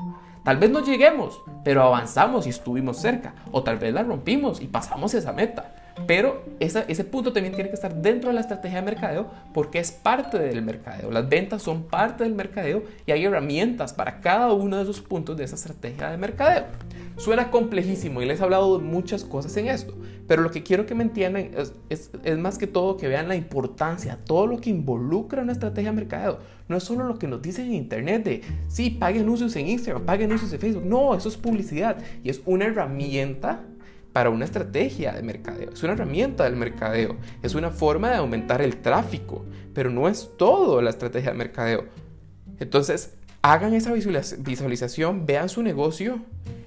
Tal 0.44 0.58
vez 0.58 0.70
no 0.70 0.84
lleguemos, 0.84 1.42
pero 1.64 1.84
avanzamos 1.84 2.46
y 2.46 2.50
estuvimos 2.50 2.98
cerca. 2.98 3.34
O 3.52 3.64
tal 3.64 3.78
vez 3.78 3.94
la 3.94 4.04
rompimos 4.04 4.62
y 4.62 4.68
pasamos 4.68 5.14
esa 5.14 5.32
meta. 5.32 5.72
Pero 6.08 6.44
ese 6.60 7.04
punto 7.04 7.32
también 7.32 7.54
tiene 7.54 7.70
que 7.70 7.76
estar 7.76 7.94
dentro 7.94 8.30
de 8.30 8.34
la 8.34 8.42
estrategia 8.42 8.80
de 8.80 8.86
mercadeo 8.86 9.28
porque 9.54 9.80
es 9.80 9.92
parte 9.92 10.40
del 10.40 10.62
mercadeo. 10.62 11.12
Las 11.12 11.30
ventas 11.30 11.62
son 11.62 11.84
parte 11.84 12.24
del 12.24 12.34
mercadeo 12.34 12.84
y 13.06 13.12
hay 13.12 13.24
herramientas 13.24 13.94
para 13.94 14.20
cada 14.20 14.52
uno 14.52 14.78
de 14.78 14.84
esos 14.84 15.02
puntos 15.02 15.38
de 15.38 15.44
esa 15.44 15.56
estrategia 15.56 16.10
de 16.10 16.18
mercadeo. 16.18 16.66
Suena 17.18 17.52
complejísimo 17.52 18.22
y 18.22 18.26
les 18.26 18.40
he 18.40 18.44
hablado 18.44 18.78
de 18.78 18.84
muchas 18.84 19.24
cosas 19.24 19.56
en 19.58 19.68
esto, 19.68 19.94
pero 20.28 20.42
lo 20.42 20.52
que 20.52 20.64
quiero 20.64 20.86
que 20.86 20.96
me 20.96 21.04
entiendan 21.04 21.52
es, 21.90 22.12
más 22.38 22.58
que 22.58 22.68
todo 22.68 22.98
que 22.98 23.08
vean 23.08 23.28
la 23.28 23.36
importancia, 23.36 24.20
todo 24.26 24.48
lo 24.48 24.60
que 24.60 24.70
involucra 24.70 25.42
una 25.42 25.52
estrategia 25.52 25.92
de 25.92 25.98
mercadeo. 25.98 26.40
No 26.68 26.78
es 26.78 26.84
solo 26.84 27.06
lo 27.06 27.20
que 27.20 27.28
nos 27.28 27.42
dicen 27.42 27.66
en 27.68 27.74
internet 27.74 28.24
de, 28.24 28.42
sí, 28.68 28.90
paguen 28.90 29.24
anuncios 29.24 29.56
en 29.56 29.68
Instagram, 29.68 30.06
paguen 30.06 30.28
anuncios 30.28 30.54
en 30.54 30.60
Facebook. 30.60 30.86
No, 30.86 31.14
eso 31.16 31.30
es 31.30 31.38
publicidad 31.38 31.98
y 32.24 32.30
es 32.30 32.42
una 32.46 32.66
herramienta 32.66 33.62
para 34.14 34.30
una 34.30 34.46
estrategia 34.46 35.12
de 35.12 35.24
mercadeo. 35.24 35.72
Es 35.74 35.84
una 35.84 35.94
herramienta 35.94 36.44
del 36.44 36.56
mercadeo. 36.56 37.18
Es 37.42 37.56
una 37.56 37.72
forma 37.72 38.12
de 38.12 38.18
aumentar 38.18 38.62
el 38.62 38.78
tráfico. 38.78 39.44
Pero 39.74 39.90
no 39.90 40.08
es 40.08 40.30
todo 40.38 40.82
la 40.82 40.92
estrategia 40.92 41.32
de 41.32 41.38
mercadeo. 41.38 41.86
Entonces, 42.60 43.16
hagan 43.44 43.74
esa 43.74 43.92
visualización, 43.92 45.26
vean 45.26 45.50
su 45.50 45.62
negocio 45.64 46.20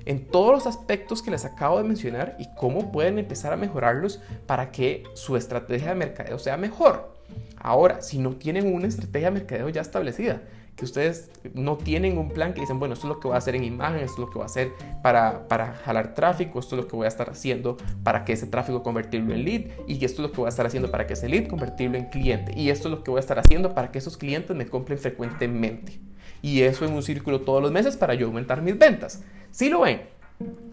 en 0.05 0.27
todos 0.27 0.53
los 0.53 0.67
aspectos 0.67 1.23
que 1.23 1.31
les 1.31 1.47
acabo 1.47 1.79
de 1.79 1.85
mencionar 1.85 2.37
y 2.39 2.47
cómo 2.55 2.93
pueden 2.93 3.19
empezar 3.19 3.55
a 3.55 3.57
mejorarlos 3.57 4.21
para 4.47 4.71
que 4.71 5.03
su 5.15 5.37
estrategia 5.37 5.89
de 5.89 5.95
mercadeo 5.95 6.39
sea 6.39 6.59
mejor. 6.59 7.17
Ahora, 7.57 8.03
si 8.03 8.19
no 8.19 8.37
tienen 8.37 8.73
una 8.73 8.87
estrategia 8.87 9.31
de 9.31 9.39
mercadeo 9.41 9.71
ya 9.71 9.81
establecida, 9.81 10.43
que 10.77 10.85
ustedes 10.85 11.31
no 11.55 11.79
tienen 11.79 12.19
un 12.19 12.29
plan 12.29 12.53
que 12.53 12.61
dicen, 12.61 12.79
bueno, 12.79 12.93
esto 12.93 13.07
es 13.07 13.15
lo 13.15 13.21
que 13.21 13.29
voy 13.29 13.37
a 13.37 13.39
hacer 13.39 13.57
en 13.57 13.65
imagen, 13.65 14.01
esto 14.01 14.13
es 14.13 14.19
lo 14.19 14.27
que 14.27 14.35
voy 14.35 14.43
a 14.43 14.47
hacer 14.47 14.73
para, 15.03 15.49
para 15.49 15.73
jalar 15.73 16.13
tráfico, 16.13 16.61
esto 16.61 16.77
es 16.77 16.83
lo 16.83 16.89
que 16.89 16.95
voy 16.95 17.07
a 17.07 17.09
estar 17.09 17.31
haciendo 17.31 17.79
para 18.05 18.27
que 18.27 18.35
ese 18.35 18.47
tráfico 18.47 18.83
convertirlo 18.83 19.33
en 19.33 19.45
lead 19.45 19.63
y 19.89 19.95
esto 20.05 20.23
es 20.23 20.29
lo 20.29 20.33
que 20.33 20.43
voy 20.43 20.49
a 20.49 20.51
estar 20.51 20.67
haciendo 20.67 20.91
para 20.91 21.07
que 21.07 21.15
ese 21.15 21.31
lead 21.31 21.47
convertirlo 21.49 21.97
en 21.97 22.11
cliente 22.11 22.53
y 22.55 22.69
esto 22.69 22.89
es 22.89 22.95
lo 22.95 23.03
que 23.03 23.11
voy 23.11 23.19
a 23.19 23.21
estar 23.21 23.39
haciendo 23.39 23.75
para 23.75 23.91
que 23.91 23.97
esos 23.97 24.19
clientes 24.19 24.55
me 24.55 24.67
compren 24.67 24.99
frecuentemente. 24.99 25.99
Y 26.43 26.63
eso 26.63 26.85
en 26.85 26.93
un 26.93 27.03
círculo 27.03 27.41
todos 27.41 27.63
los 27.63 27.73
meses 27.73 27.97
para 27.97 28.15
yo 28.15 28.27
aumentar 28.27 28.63
mis 28.63 28.79
ventas. 28.79 29.23
Si 29.51 29.69
lo 29.69 29.81
ven, 29.81 30.03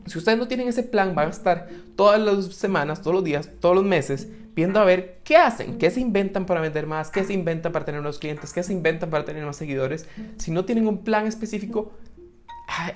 si 0.06 0.18
ustedes 0.18 0.38
no 0.38 0.48
tienen 0.48 0.68
ese 0.68 0.84
plan, 0.84 1.16
van 1.16 1.28
a 1.28 1.32
estar 1.32 1.70
todas 1.96 2.20
las 2.20 2.54
semanas, 2.56 3.02
todos 3.02 3.16
los 3.16 3.24
días, 3.24 3.50
todos 3.60 3.76
los 3.76 3.86
meses 3.86 4.28
viendo 4.56 4.80
a 4.80 4.86
ver 4.86 5.20
qué 5.24 5.38
hacen, 5.38 5.78
qué 5.78 5.90
se 5.90 6.00
inventan 6.00 6.46
para 6.46 6.62
vender 6.62 6.86
más, 6.86 7.10
qué 7.10 7.24
se 7.24 7.34
inventan 7.34 7.72
para 7.72 7.86
tener 7.86 8.02
más 8.02 8.20
clientes, 8.20 8.54
qué 8.54 8.64
se 8.64 8.74
inventan 8.74 9.10
para 9.10 9.26
tener 9.26 9.46
más 9.46 9.56
seguidores. 9.56 10.08
Si 10.38 10.52
no 10.52 10.66
tienen 10.66 10.88
un 10.88 11.00
plan 11.00 11.26
específico, 11.26 11.94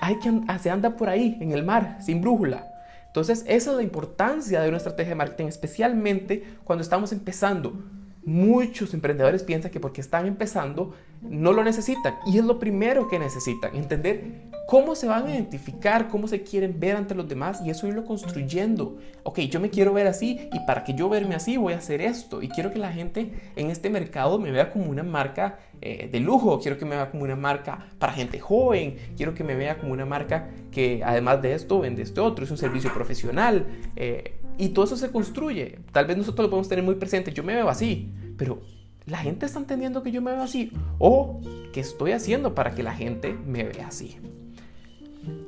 hay 0.00 0.18
que 0.18 0.30
se 0.60 0.70
anda 0.70 0.96
por 0.96 1.08
ahí 1.08 1.36
en 1.40 1.52
el 1.52 1.64
mar 1.64 1.98
sin 2.00 2.20
brújula. 2.20 2.72
Entonces, 3.06 3.44
esa 3.48 3.70
es 3.70 3.76
la 3.76 3.82
importancia 3.82 4.60
de 4.60 4.68
una 4.68 4.76
estrategia 4.76 5.10
de 5.10 5.14
marketing, 5.16 5.46
especialmente 5.46 6.44
cuando 6.64 6.82
estamos 6.82 7.12
empezando. 7.12 7.82
Muchos 8.24 8.92
emprendedores 8.94 9.42
piensan 9.42 9.70
que 9.70 9.80
porque 9.80 10.00
están 10.00 10.26
empezando 10.26 10.94
no 11.22 11.52
lo 11.52 11.64
necesitan. 11.64 12.16
Y 12.26 12.38
es 12.38 12.44
lo 12.44 12.58
primero 12.58 13.08
que 13.08 13.18
necesitan, 13.18 13.74
entender 13.74 14.48
cómo 14.68 14.94
se 14.94 15.06
van 15.06 15.26
a 15.26 15.34
identificar, 15.34 16.08
cómo 16.08 16.28
se 16.28 16.42
quieren 16.42 16.78
ver 16.78 16.96
ante 16.96 17.14
los 17.14 17.26
demás 17.26 17.62
y 17.64 17.70
eso 17.70 17.88
irlo 17.88 18.04
construyendo. 18.04 18.98
Ok, 19.22 19.40
yo 19.40 19.60
me 19.60 19.70
quiero 19.70 19.94
ver 19.94 20.06
así 20.06 20.48
y 20.52 20.60
para 20.66 20.84
que 20.84 20.94
yo 20.94 21.08
verme 21.08 21.34
así 21.34 21.56
voy 21.56 21.72
a 21.72 21.78
hacer 21.78 22.02
esto. 22.02 22.42
Y 22.42 22.48
quiero 22.48 22.70
que 22.70 22.78
la 22.78 22.92
gente 22.92 23.32
en 23.56 23.70
este 23.70 23.88
mercado 23.88 24.38
me 24.38 24.50
vea 24.50 24.70
como 24.70 24.90
una 24.90 25.02
marca 25.02 25.58
eh, 25.80 26.08
de 26.12 26.20
lujo, 26.20 26.60
quiero 26.60 26.76
que 26.76 26.84
me 26.84 26.96
vea 26.96 27.10
como 27.10 27.24
una 27.24 27.36
marca 27.36 27.86
para 27.98 28.12
gente 28.12 28.40
joven, 28.40 28.96
quiero 29.16 29.34
que 29.34 29.42
me 29.42 29.54
vea 29.54 29.78
como 29.78 29.92
una 29.92 30.04
marca 30.04 30.50
que 30.70 31.02
además 31.04 31.40
de 31.40 31.54
esto 31.54 31.80
vende 31.80 32.02
este 32.02 32.20
otro, 32.20 32.44
es 32.44 32.50
un 32.50 32.58
servicio 32.58 32.92
profesional 32.92 33.64
eh, 33.96 34.34
y 34.58 34.70
todo 34.70 34.84
eso 34.84 34.96
se 34.96 35.10
construye. 35.10 35.78
Tal 35.92 36.04
vez 36.06 36.16
nosotros 36.16 36.44
lo 36.46 36.50
podemos 36.50 36.68
tener 36.68 36.84
muy 36.84 36.96
presente, 36.96 37.32
yo 37.32 37.42
me 37.42 37.54
veo 37.54 37.68
así, 37.68 38.12
pero 38.36 38.60
la 39.08 39.18
gente 39.18 39.46
está 39.46 39.58
entendiendo 39.58 40.02
que 40.02 40.10
yo 40.10 40.20
me 40.22 40.32
veo 40.32 40.42
así 40.42 40.72
o 40.98 41.40
que 41.72 41.80
estoy 41.80 42.12
haciendo 42.12 42.54
para 42.54 42.74
que 42.74 42.82
la 42.82 42.94
gente 42.94 43.32
me 43.32 43.64
vea 43.64 43.88
así. 43.88 44.18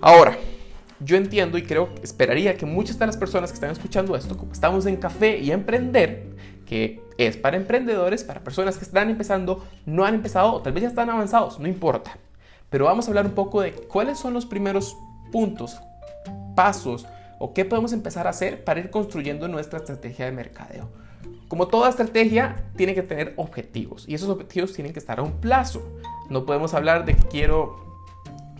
Ahora, 0.00 0.36
yo 1.00 1.16
entiendo 1.16 1.58
y 1.58 1.62
creo, 1.62 1.90
esperaría 2.02 2.56
que 2.56 2.66
muchas 2.66 2.98
de 2.98 3.06
las 3.06 3.16
personas 3.16 3.50
que 3.50 3.54
están 3.54 3.70
escuchando 3.70 4.16
esto, 4.16 4.36
como 4.36 4.52
estamos 4.52 4.86
en 4.86 4.96
café 4.96 5.38
y 5.38 5.50
emprender, 5.50 6.36
que 6.66 7.02
es 7.18 7.36
para 7.36 7.56
emprendedores, 7.56 8.24
para 8.24 8.44
personas 8.44 8.76
que 8.76 8.84
están 8.84 9.10
empezando, 9.10 9.64
no 9.86 10.04
han 10.04 10.14
empezado 10.14 10.52
o 10.52 10.62
tal 10.62 10.72
vez 10.72 10.82
ya 10.82 10.88
están 10.88 11.10
avanzados, 11.10 11.58
no 11.58 11.68
importa. 11.68 12.16
Pero 12.70 12.84
vamos 12.84 13.06
a 13.06 13.10
hablar 13.10 13.26
un 13.26 13.32
poco 13.32 13.60
de 13.60 13.72
cuáles 13.72 14.18
son 14.18 14.32
los 14.32 14.46
primeros 14.46 14.96
puntos, 15.32 15.78
pasos 16.54 17.06
o 17.38 17.52
qué 17.52 17.64
podemos 17.64 17.92
empezar 17.92 18.26
a 18.26 18.30
hacer 18.30 18.64
para 18.64 18.80
ir 18.80 18.90
construyendo 18.90 19.48
nuestra 19.48 19.78
estrategia 19.78 20.26
de 20.26 20.32
mercadeo. 20.32 20.88
Como 21.50 21.66
toda 21.66 21.88
estrategia, 21.88 22.62
tiene 22.76 22.94
que 22.94 23.02
tener 23.02 23.34
objetivos 23.36 24.04
y 24.08 24.14
esos 24.14 24.28
objetivos 24.28 24.72
tienen 24.72 24.92
que 24.92 25.00
estar 25.00 25.18
a 25.18 25.22
un 25.22 25.40
plazo. 25.40 25.82
No 26.28 26.46
podemos 26.46 26.74
hablar 26.74 27.04
de 27.04 27.16
que 27.16 27.26
quiero 27.26 28.04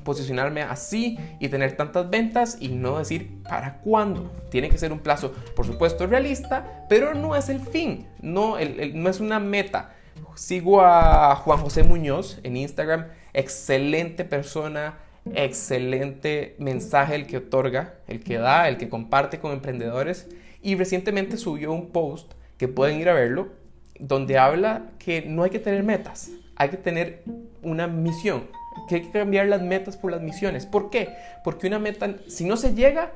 posicionarme 0.03 0.63
así 0.63 1.17
y 1.39 1.49
tener 1.51 1.77
tantas 1.77 2.11
ventas 2.11 2.57
y 2.59 2.67
no 2.67 2.99
decir 2.99 3.45
para 3.49 3.79
cuándo. 3.79 4.33
Tiene 4.51 4.71
que 4.71 4.77
ser 4.77 4.91
un 4.93 4.99
plazo, 4.99 5.33
por 5.55 5.67
supuesto, 5.67 6.09
realista, 6.09 6.85
pero 6.89 7.15
no 7.15 7.37
es 7.37 7.49
el 7.49 7.61
fin, 7.61 8.09
no, 8.23 8.57
no 8.59 9.09
es 9.09 9.21
una 9.21 9.39
meta. 9.39 9.95
Sigo 10.35 10.83
a 10.83 11.37
Juan 11.37 11.61
José 11.61 11.85
Muñoz 11.85 12.41
en 12.43 12.57
Instagram, 12.57 13.07
excelente 13.33 14.25
persona, 14.25 14.99
excelente 15.33 16.57
mensaje 16.59 17.15
el 17.15 17.29
que 17.29 17.37
otorga, 17.37 18.01
el 18.09 18.25
que 18.25 18.39
da, 18.39 18.69
el 18.69 18.79
que 18.79 18.89
comparte 18.89 19.39
con 19.39 19.53
emprendedores 19.53 20.27
y 20.61 20.75
recientemente 20.75 21.37
subió 21.37 21.71
un 21.71 21.93
post 21.93 22.33
que 22.61 22.69
pueden 22.69 23.01
ir 23.01 23.09
a 23.09 23.15
verlo 23.15 23.49
donde 23.99 24.37
habla 24.37 24.91
que 24.99 25.23
no 25.23 25.45
hay 25.45 25.51
que 25.51 25.59
tener 25.59 25.83
metas, 25.83 26.31
hay 26.57 26.69
que 26.69 26.77
tener 26.77 27.23
una 27.63 27.87
misión, 27.87 28.49
que 28.87 28.97
hay 28.97 29.01
que 29.01 29.11
cambiar 29.11 29.47
las 29.47 29.63
metas 29.63 29.97
por 29.97 30.11
las 30.11 30.21
misiones. 30.21 30.67
¿Por 30.67 30.91
qué? 30.91 31.09
Porque 31.43 31.69
una 31.69 31.79
meta, 31.79 32.17
si 32.29 32.45
no 32.45 32.59
se 32.59 32.75
llega, 32.75 33.13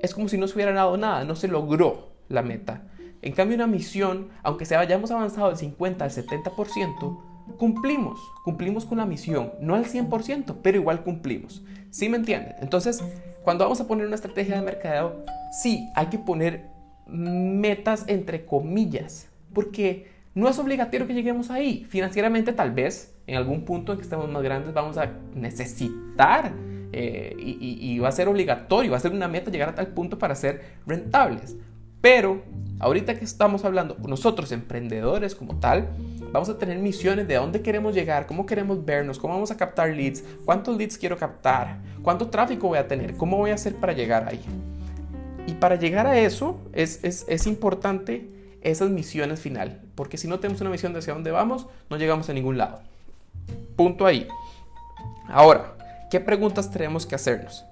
es 0.00 0.12
como 0.12 0.28
si 0.28 0.36
no 0.36 0.48
se 0.48 0.54
hubiera 0.54 0.72
dado 0.72 0.96
nada, 0.96 1.22
no 1.22 1.36
se 1.36 1.46
logró 1.46 2.08
la 2.28 2.42
meta. 2.42 2.82
En 3.22 3.32
cambio, 3.34 3.54
una 3.54 3.68
misión, 3.68 4.30
aunque 4.42 4.64
se 4.64 4.74
hayamos 4.74 5.12
avanzado 5.12 5.50
del 5.50 5.58
50 5.58 6.04
al 6.04 6.10
70%, 6.10 7.20
cumplimos, 7.58 8.18
cumplimos 8.42 8.84
con 8.84 8.98
la 8.98 9.06
misión, 9.06 9.52
no 9.60 9.76
al 9.76 9.84
100%, 9.84 10.56
pero 10.60 10.76
igual 10.76 11.04
cumplimos. 11.04 11.62
¿Sí 11.90 12.08
me 12.08 12.16
entienden? 12.16 12.56
Entonces, 12.60 13.00
cuando 13.44 13.62
vamos 13.62 13.80
a 13.80 13.86
poner 13.86 14.06
una 14.08 14.16
estrategia 14.16 14.56
de 14.56 14.62
mercadeo, 14.62 15.22
sí, 15.52 15.88
hay 15.94 16.06
que 16.06 16.18
poner 16.18 16.72
metas 17.12 18.04
entre 18.08 18.44
comillas, 18.44 19.28
porque 19.52 20.08
no 20.34 20.48
es 20.48 20.58
obligatorio 20.58 21.06
que 21.06 21.14
lleguemos 21.14 21.50
ahí. 21.50 21.86
Financieramente 21.88 22.52
tal 22.52 22.72
vez 22.72 23.14
en 23.26 23.36
algún 23.36 23.64
punto 23.64 23.92
en 23.92 23.98
que 23.98 24.04
estemos 24.04 24.28
más 24.30 24.42
grandes 24.42 24.74
vamos 24.74 24.96
a 24.98 25.10
necesitar 25.34 26.52
eh, 26.92 27.34
y, 27.38 27.98
va 27.98 28.08
a 28.08 28.12
ser 28.12 28.28
obligatorio, 28.28 28.90
va 28.90 28.96
a 28.98 29.00
ser 29.00 29.12
una 29.12 29.28
meta 29.28 29.50
llegar 29.50 29.70
a 29.70 29.74
tal 29.74 29.88
punto 29.88 30.18
para 30.18 30.34
ser 30.34 30.62
rentables. 30.86 31.56
Pero 32.00 32.42
ahorita 32.80 33.18
que 33.18 33.24
estamos 33.24 33.64
hablando, 33.64 33.96
nosotros 34.06 34.50
emprendedores 34.52 35.34
como 35.34 35.58
tal, 35.60 35.88
vamos 36.32 36.48
a 36.48 36.58
tener 36.58 36.78
misiones 36.78 37.28
de 37.28 37.36
dónde 37.36 37.62
queremos 37.62 37.94
llegar, 37.94 38.26
cómo 38.26 38.44
queremos 38.44 38.84
vernos, 38.84 39.18
cómo 39.18 39.34
vamos 39.34 39.50
a 39.50 39.56
captar 39.56 39.90
leads, 39.90 40.24
cuántos 40.44 40.76
leads 40.76 40.98
quiero 40.98 41.16
captar, 41.16 41.78
cuánto 42.02 42.28
tráfico 42.28 42.68
voy 42.68 42.78
a 42.78 42.88
tener, 42.88 43.16
cómo 43.16 43.36
voy 43.38 43.52
a 43.52 43.54
hacer 43.54 43.76
para 43.76 43.92
llegar 43.92 44.28
ahí. 44.28 44.40
Y 45.46 45.54
para 45.54 45.76
llegar 45.76 46.06
a 46.06 46.18
eso 46.18 46.60
es, 46.72 47.02
es, 47.02 47.24
es 47.28 47.46
importante 47.46 48.28
esas 48.62 48.90
misiones 48.90 49.40
final, 49.40 49.80
porque 49.94 50.16
si 50.16 50.28
no 50.28 50.38
tenemos 50.38 50.60
una 50.60 50.70
misión 50.70 50.92
de 50.92 51.00
hacia 51.00 51.14
dónde 51.14 51.30
vamos, 51.30 51.66
no 51.90 51.96
llegamos 51.96 52.28
a 52.28 52.32
ningún 52.32 52.58
lado. 52.58 52.80
Punto 53.76 54.06
ahí. 54.06 54.28
Ahora, 55.28 55.74
¿qué 56.10 56.20
preguntas 56.20 56.70
tenemos 56.70 57.06
que 57.06 57.14
hacernos? 57.14 57.64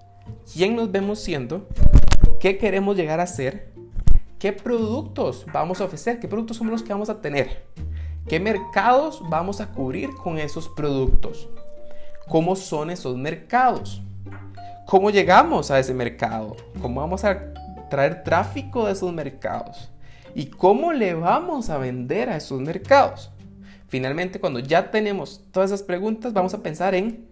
¿Quién 0.52 0.74
nos 0.74 0.90
vemos 0.90 1.20
siendo? 1.20 1.68
¿Qué 2.40 2.58
queremos 2.58 2.96
llegar 2.96 3.20
a 3.20 3.26
ser? 3.26 3.70
¿Qué 4.38 4.52
productos 4.52 5.46
vamos 5.52 5.80
a 5.80 5.84
ofrecer? 5.84 6.18
¿Qué 6.18 6.26
productos 6.26 6.56
somos 6.56 6.72
los 6.72 6.82
que 6.82 6.92
vamos 6.92 7.10
a 7.10 7.20
tener? 7.20 7.64
¿Qué 8.26 8.40
mercados 8.40 9.22
vamos 9.28 9.60
a 9.60 9.70
cubrir 9.70 10.10
con 10.14 10.38
esos 10.38 10.68
productos? 10.68 11.48
¿Cómo 12.28 12.56
son 12.56 12.90
esos 12.90 13.16
mercados? 13.16 14.02
¿Cómo 14.90 15.10
llegamos 15.10 15.70
a 15.70 15.78
ese 15.78 15.94
mercado? 15.94 16.56
¿Cómo 16.82 17.00
vamos 17.00 17.22
a 17.22 17.54
traer 17.88 18.24
tráfico 18.24 18.86
de 18.86 18.92
esos 18.94 19.12
mercados? 19.12 19.88
¿Y 20.34 20.46
cómo 20.46 20.92
le 20.92 21.14
vamos 21.14 21.70
a 21.70 21.78
vender 21.78 22.28
a 22.28 22.36
esos 22.36 22.60
mercados? 22.60 23.30
Finalmente, 23.86 24.40
cuando 24.40 24.58
ya 24.58 24.90
tenemos 24.90 25.44
todas 25.52 25.70
esas 25.70 25.84
preguntas, 25.84 26.32
vamos 26.32 26.54
a 26.54 26.62
pensar 26.64 26.96
en 26.96 27.24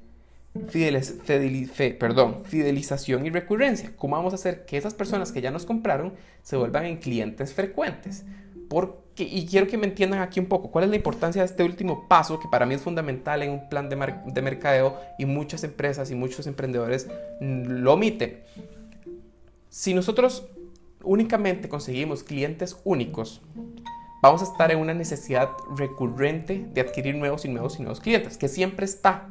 fidelización 0.68 3.26
y 3.26 3.30
recurrencia. 3.30 3.90
¿Cómo 3.96 4.14
vamos 4.14 4.34
a 4.34 4.36
hacer 4.36 4.64
que 4.64 4.76
esas 4.76 4.94
personas 4.94 5.32
que 5.32 5.40
ya 5.40 5.50
nos 5.50 5.66
compraron 5.66 6.14
se 6.44 6.56
vuelvan 6.56 6.84
en 6.84 6.98
clientes 6.98 7.54
frecuentes? 7.54 8.24
Y 9.18 9.46
quiero 9.46 9.66
que 9.66 9.76
me 9.76 9.86
entiendan 9.86 10.20
aquí 10.20 10.40
un 10.40 10.46
poco, 10.46 10.70
¿cuál 10.70 10.84
es 10.84 10.90
la 10.90 10.96
importancia 10.96 11.42
de 11.42 11.46
este 11.46 11.62
último 11.64 12.06
paso 12.08 12.38
que 12.38 12.48
para 12.48 12.66
mí 12.66 12.74
es 12.74 12.82
fundamental 12.82 13.42
en 13.42 13.50
un 13.50 13.68
plan 13.68 13.88
de, 13.88 13.96
de 14.26 14.42
mercadeo 14.42 14.96
y 15.18 15.26
muchas 15.26 15.64
empresas 15.64 16.10
y 16.10 16.14
muchos 16.14 16.46
emprendedores 16.46 17.08
lo 17.40 17.94
omiten? 17.94 18.42
Si 19.68 19.94
nosotros 19.94 20.46
únicamente 21.02 21.68
conseguimos 21.68 22.22
clientes 22.22 22.76
únicos, 22.84 23.42
vamos 24.22 24.42
a 24.42 24.44
estar 24.44 24.70
en 24.70 24.78
una 24.78 24.94
necesidad 24.94 25.48
recurrente 25.76 26.66
de 26.72 26.80
adquirir 26.80 27.14
nuevos 27.14 27.44
y 27.44 27.48
nuevos 27.48 27.78
y 27.78 27.82
nuevos 27.82 28.00
clientes, 28.00 28.36
que 28.36 28.48
siempre 28.48 28.84
está. 28.84 29.28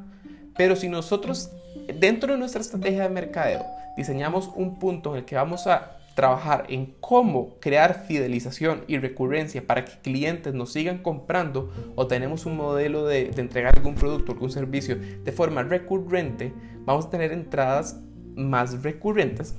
Pero 0.55 0.75
si 0.75 0.89
nosotros, 0.89 1.51
dentro 1.99 2.33
de 2.33 2.39
nuestra 2.39 2.61
estrategia 2.61 3.03
de 3.03 3.09
mercadeo, 3.09 3.65
diseñamos 3.95 4.49
un 4.55 4.79
punto 4.79 5.11
en 5.11 5.19
el 5.19 5.25
que 5.25 5.35
vamos 5.35 5.67
a 5.67 5.96
trabajar 6.17 6.65
en 6.69 6.95
cómo 6.99 7.59
crear 7.59 8.05
fidelización 8.07 8.83
y 8.87 8.97
recurrencia 8.97 9.67
para 9.67 9.85
que 9.85 10.01
clientes 10.01 10.51
nos 10.51 10.73
sigan 10.73 10.97
comprando 11.03 11.71
o 11.95 12.07
tenemos 12.07 12.47
un 12.47 12.57
modelo 12.57 13.05
de, 13.05 13.25
de 13.25 13.39
entregar 13.39 13.77
algún 13.77 13.93
producto 13.93 14.31
algún 14.31 14.49
servicio 14.49 14.97
de 14.97 15.31
forma 15.31 15.61
recurrente, 15.61 16.53
vamos 16.85 17.05
a 17.05 17.09
tener 17.11 17.31
entradas 17.31 18.01
más 18.35 18.81
recurrentes, 18.81 19.55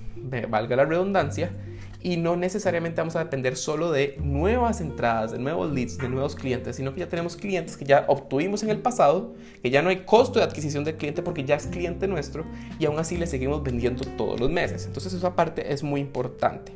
valga 0.50 0.74
la 0.74 0.84
redundancia, 0.84 1.52
y 2.00 2.16
no 2.16 2.36
necesariamente 2.36 3.00
vamos 3.00 3.16
a 3.16 3.20
depender 3.20 3.56
solo 3.56 3.90
de 3.90 4.16
nuevas 4.22 4.80
entradas, 4.80 5.32
de 5.32 5.38
nuevos 5.38 5.70
leads, 5.72 5.98
de 5.98 6.08
nuevos 6.08 6.36
clientes, 6.36 6.76
sino 6.76 6.94
que 6.94 7.00
ya 7.00 7.08
tenemos 7.08 7.36
clientes 7.36 7.76
que 7.76 7.84
ya 7.84 8.04
obtuvimos 8.08 8.62
en 8.62 8.70
el 8.70 8.78
pasado, 8.78 9.34
que 9.62 9.70
ya 9.70 9.82
no 9.82 9.88
hay 9.88 10.04
costo 10.04 10.38
de 10.38 10.44
adquisición 10.44 10.84
del 10.84 10.96
cliente 10.96 11.22
porque 11.22 11.44
ya 11.44 11.56
es 11.56 11.66
cliente 11.66 12.06
nuestro 12.06 12.44
y 12.78 12.86
aún 12.86 12.98
así 12.98 13.16
le 13.16 13.26
seguimos 13.26 13.62
vendiendo 13.62 14.04
todos 14.16 14.38
los 14.38 14.50
meses. 14.50 14.86
Entonces 14.86 15.12
esa 15.12 15.34
parte 15.34 15.72
es 15.72 15.82
muy 15.82 16.00
importante. 16.00 16.72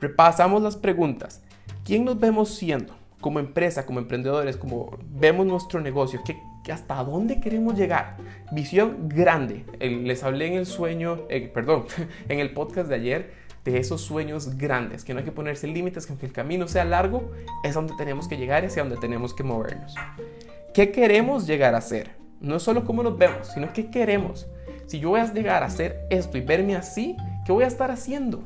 Repasamos 0.00 0.62
las 0.62 0.76
preguntas. 0.76 1.42
¿Quién 1.84 2.04
nos 2.04 2.18
vemos 2.18 2.54
siendo? 2.54 3.00
como 3.20 3.38
empresa, 3.38 3.84
como 3.84 3.98
emprendedores, 3.98 4.56
como 4.56 4.98
vemos 5.12 5.46
nuestro 5.46 5.80
negocio, 5.80 6.22
que, 6.24 6.36
hasta 6.72 7.02
dónde 7.04 7.40
queremos 7.40 7.76
llegar. 7.76 8.16
Visión 8.52 9.08
grande. 9.08 9.64
les 9.78 10.22
hablé 10.22 10.46
en 10.46 10.54
el 10.54 10.66
sueño, 10.66 11.26
perdón, 11.52 11.84
en 12.28 12.38
el 12.38 12.52
podcast 12.52 12.88
de 12.88 12.94
ayer 12.94 13.39
de 13.64 13.78
esos 13.78 14.00
sueños 14.00 14.56
grandes, 14.56 15.04
que 15.04 15.12
no 15.12 15.20
hay 15.20 15.24
que 15.24 15.32
ponerse 15.32 15.66
límites, 15.66 16.06
que 16.06 16.12
aunque 16.12 16.26
el 16.26 16.32
camino 16.32 16.66
sea 16.68 16.84
largo, 16.84 17.30
es 17.62 17.74
donde 17.74 17.94
tenemos 17.96 18.28
que 18.28 18.36
llegar 18.36 18.64
y 18.64 18.68
hacia 18.68 18.82
donde 18.82 18.98
tenemos 18.98 19.34
que 19.34 19.42
movernos. 19.42 19.94
¿Qué 20.72 20.92
queremos 20.92 21.46
llegar 21.46 21.74
a 21.74 21.80
ser? 21.80 22.12
No 22.40 22.56
es 22.56 22.62
solo 22.62 22.84
cómo 22.84 23.02
nos 23.02 23.18
vemos, 23.18 23.48
sino 23.48 23.72
qué 23.72 23.90
queremos. 23.90 24.46
Si 24.86 24.98
yo 24.98 25.10
voy 25.10 25.20
a 25.20 25.32
llegar 25.32 25.62
a 25.62 25.66
hacer 25.66 26.06
esto 26.10 26.38
y 26.38 26.40
verme 26.40 26.74
así, 26.74 27.16
¿qué 27.44 27.52
voy 27.52 27.64
a 27.64 27.68
estar 27.68 27.90
haciendo? 27.90 28.42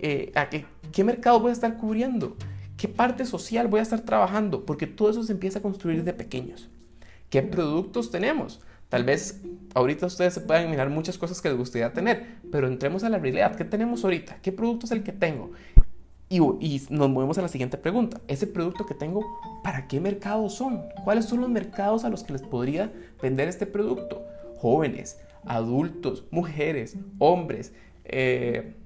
Eh, 0.00 0.32
¿a 0.34 0.48
qué, 0.48 0.64
qué 0.92 1.04
mercado 1.04 1.40
voy 1.40 1.50
a 1.50 1.52
estar 1.52 1.76
cubriendo? 1.76 2.36
¿Qué 2.76 2.88
parte 2.88 3.24
social 3.24 3.68
voy 3.68 3.80
a 3.80 3.82
estar 3.82 4.00
trabajando? 4.00 4.64
Porque 4.64 4.86
todo 4.86 5.10
eso 5.10 5.22
se 5.22 5.32
empieza 5.32 5.58
a 5.58 5.62
construir 5.62 6.02
de 6.02 6.12
pequeños. 6.12 6.68
¿Qué 7.30 7.42
productos 7.42 8.10
tenemos? 8.10 8.60
Tal 8.94 9.02
vez 9.02 9.40
ahorita 9.74 10.06
ustedes 10.06 10.34
se 10.34 10.40
puedan 10.40 10.70
mirar 10.70 10.88
muchas 10.88 11.18
cosas 11.18 11.42
que 11.42 11.48
les 11.48 11.58
gustaría 11.58 11.92
tener, 11.92 12.36
pero 12.52 12.68
entremos 12.68 13.02
a 13.02 13.08
la 13.08 13.18
realidad. 13.18 13.56
¿Qué 13.56 13.64
tenemos 13.64 14.04
ahorita? 14.04 14.36
¿Qué 14.40 14.52
producto 14.52 14.86
es 14.86 14.92
el 14.92 15.02
que 15.02 15.10
tengo? 15.10 15.50
Y, 16.28 16.38
y, 16.38 16.80
nos 16.90 17.10
movemos 17.10 17.36
a 17.38 17.42
la 17.42 17.48
siguiente 17.48 17.76
pregunta. 17.76 18.20
Ese 18.28 18.46
producto 18.46 18.86
que 18.86 18.94
tengo, 18.94 19.40
¿para 19.64 19.88
qué 19.88 19.98
mercados 19.98 20.54
son? 20.54 20.84
¿Cuáles 21.02 21.24
son 21.24 21.40
los 21.40 21.50
mercados 21.50 22.04
a 22.04 22.08
los 22.08 22.22
que 22.22 22.34
les 22.34 22.42
podría 22.42 22.92
vender 23.20 23.48
este 23.48 23.66
producto? 23.66 24.24
Jóvenes, 24.58 25.18
adultos, 25.44 26.26
mujeres, 26.30 26.96
hombres, 27.18 27.72
eh, 28.04 28.76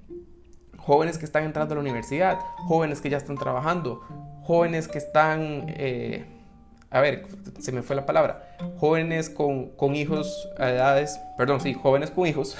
jóvenes 0.79 1.19
que 1.19 1.25
están 1.25 1.43
entrando 1.43 1.73
a 1.73 1.75
la 1.75 1.81
universidad, 1.81 2.39
jóvenes 2.67 2.99
que 2.99 3.11
ya 3.11 3.17
están 3.17 3.37
trabajando, 3.37 4.01
jóvenes 4.41 4.87
que 4.87 4.97
están... 4.97 5.65
Eh, 5.67 6.38
a 6.91 7.01
ver, 7.01 7.27
se 7.59 7.71
me 7.71 7.83
fue 7.83 7.95
la 7.95 8.05
palabra, 8.05 8.55
jóvenes 8.77 9.29
con, 9.29 9.69
con 9.69 9.95
hijos 9.95 10.49
edades, 10.57 11.19
perdón, 11.37 11.61
sí, 11.61 11.73
jóvenes 11.73 12.09
con 12.09 12.25
hijos, 12.25 12.57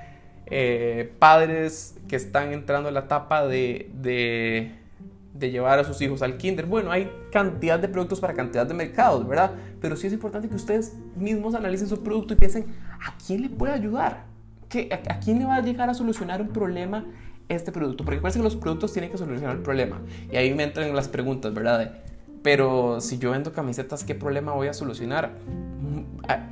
eh, 0.46 1.12
padres 1.18 1.96
que 2.06 2.16
están 2.16 2.52
entrando 2.52 2.88
en 2.88 2.94
la 2.94 3.00
etapa 3.00 3.46
de, 3.46 3.90
de, 3.94 5.50
llevar 5.50 5.78
a 5.78 5.84
sus 5.84 6.00
hijos 6.02 6.20
al 6.20 6.36
kinder. 6.36 6.66
Bueno, 6.66 6.92
hay 6.92 7.10
cantidad 7.32 7.78
de 7.78 7.88
productos 7.88 8.20
para 8.20 8.34
cantidad 8.34 8.66
de 8.66 8.74
mercados, 8.74 9.26
¿verdad? 9.26 9.52
Pero 9.80 9.96
sí 9.96 10.06
es 10.06 10.12
importante 10.12 10.50
que 10.50 10.54
ustedes 10.54 10.92
mismos 11.16 11.54
analicen 11.54 11.88
su 11.88 12.02
producto 12.02 12.34
y 12.34 12.36
piensen, 12.36 12.66
¿a 13.02 13.16
quién 13.26 13.40
le 13.40 13.48
puede 13.48 13.72
ayudar? 13.72 14.24
¿Qué, 14.68 14.90
a, 14.92 15.14
¿A 15.14 15.18
quién 15.20 15.38
le 15.38 15.46
va 15.46 15.56
a 15.56 15.62
llegar 15.62 15.88
a 15.88 15.94
solucionar 15.94 16.42
un 16.42 16.48
problema 16.48 17.06
este 17.48 17.72
producto? 17.72 18.04
Porque 18.04 18.20
parece 18.20 18.38
que 18.38 18.44
los 18.44 18.56
productos 18.56 18.92
tienen 18.92 19.10
que 19.10 19.16
solucionar 19.16 19.56
el 19.56 19.62
problema. 19.62 20.02
Y 20.30 20.36
ahí 20.36 20.52
me 20.52 20.64
entran 20.64 20.94
las 20.94 21.08
preguntas, 21.08 21.54
¿verdad? 21.54 22.02
Pero 22.42 23.00
si 23.00 23.18
yo 23.18 23.32
vendo 23.32 23.52
camisetas, 23.52 24.04
¿qué 24.04 24.14
problema 24.14 24.52
voy 24.52 24.68
a 24.68 24.74
solucionar? 24.74 25.32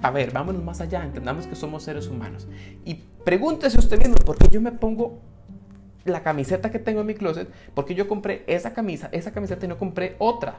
A, 0.02 0.11
ver, 0.11 0.33
vámonos 0.33 0.62
más 0.62 0.80
allá, 0.80 1.04
entendamos 1.04 1.47
que 1.47 1.54
somos 1.54 1.83
seres 1.83 2.09
humanos. 2.09 2.47
Y 2.85 2.95
pregúntese 3.25 3.78
usted 3.78 3.99
mismo, 3.99 4.16
¿por 4.16 4.37
qué 4.37 4.49
yo 4.50 4.61
me 4.61 4.73
pongo 4.73 5.21
la 6.04 6.23
camiseta 6.23 6.71
que 6.71 6.78
tengo 6.78 7.00
en 7.00 7.07
mi 7.07 7.14
closet? 7.14 7.49
Porque 7.75 7.95
yo 7.95 8.09
compré 8.09 8.45
esa 8.47 8.75
camisa, 8.75 9.09
esa 9.12 9.33
camiseta 9.33 9.66
y 9.66 9.68
no 9.68 9.78
compré 9.78 10.16
otra. 10.18 10.57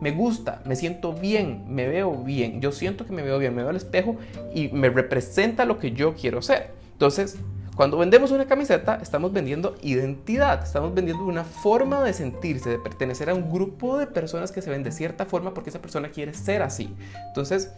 Me 0.00 0.10
gusta, 0.12 0.62
me 0.64 0.76
siento 0.76 1.12
bien, 1.12 1.64
me 1.68 1.86
veo 1.86 2.24
bien. 2.24 2.60
Yo 2.60 2.72
siento 2.72 3.06
que 3.06 3.12
me 3.12 3.22
veo 3.22 3.38
bien, 3.38 3.54
me 3.54 3.62
veo 3.62 3.70
al 3.70 3.76
espejo 3.76 4.16
y 4.54 4.68
me 4.68 4.88
representa 4.88 5.66
lo 5.66 5.78
que 5.78 5.92
yo 5.92 6.14
quiero 6.14 6.42
ser. 6.42 6.70
Entonces, 6.92 7.36
cuando 7.76 7.98
vendemos 7.98 8.30
una 8.30 8.46
camiseta, 8.46 9.00
estamos 9.02 9.32
vendiendo 9.32 9.74
identidad, 9.82 10.62
estamos 10.62 10.94
vendiendo 10.94 11.24
una 11.24 11.42
forma 11.42 12.04
de 12.04 12.12
sentirse, 12.12 12.70
de 12.70 12.78
pertenecer 12.78 13.30
a 13.30 13.34
un 13.34 13.50
grupo 13.50 13.98
de 13.98 14.06
personas 14.06 14.52
que 14.52 14.62
se 14.62 14.70
ven 14.70 14.84
de 14.84 14.92
cierta 14.92 15.26
forma 15.26 15.52
porque 15.54 15.70
esa 15.70 15.80
persona 15.82 16.10
quiere 16.10 16.34
ser 16.34 16.62
así. 16.62 16.94
Entonces, 17.26 17.72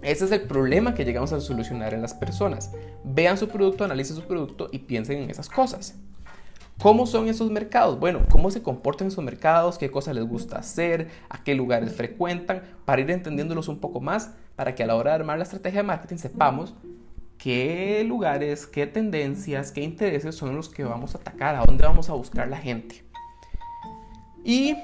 ese 0.00 0.24
es 0.24 0.32
el 0.32 0.42
problema 0.42 0.94
que 0.94 1.04
llegamos 1.04 1.32
a 1.34 1.40
solucionar 1.40 1.92
en 1.92 2.00
las 2.00 2.14
personas. 2.14 2.72
Vean 3.04 3.36
su 3.36 3.48
producto, 3.48 3.84
analicen 3.84 4.16
su 4.16 4.22
producto 4.22 4.68
y 4.72 4.78
piensen 4.78 5.18
en 5.18 5.30
esas 5.30 5.50
cosas. 5.50 5.94
¿Cómo 6.80 7.06
son 7.06 7.28
esos 7.28 7.50
mercados? 7.50 8.00
Bueno, 8.00 8.20
¿cómo 8.30 8.50
se 8.50 8.62
comportan 8.62 9.08
esos 9.08 9.22
mercados? 9.22 9.76
¿Qué 9.76 9.90
cosas 9.90 10.14
les 10.14 10.24
gusta 10.24 10.58
hacer? 10.58 11.10
¿A 11.28 11.44
qué 11.44 11.54
lugares 11.54 11.92
frecuentan? 11.92 12.62
Para 12.86 13.02
ir 13.02 13.10
entendiéndolos 13.10 13.68
un 13.68 13.78
poco 13.78 14.00
más, 14.00 14.32
para 14.56 14.74
que 14.74 14.82
a 14.82 14.86
la 14.86 14.96
hora 14.96 15.10
de 15.10 15.16
armar 15.16 15.36
la 15.36 15.44
estrategia 15.44 15.82
de 15.82 15.86
marketing 15.86 16.16
sepamos 16.16 16.74
qué 17.42 18.04
lugares, 18.06 18.68
qué 18.68 18.86
tendencias, 18.86 19.72
qué 19.72 19.82
intereses 19.82 20.36
son 20.36 20.54
los 20.54 20.68
que 20.68 20.84
vamos 20.84 21.16
a 21.16 21.18
atacar, 21.18 21.56
a 21.56 21.64
dónde 21.64 21.84
vamos 21.84 22.08
a 22.08 22.12
buscar 22.12 22.46
la 22.46 22.56
gente. 22.56 23.02
Y 24.44 24.76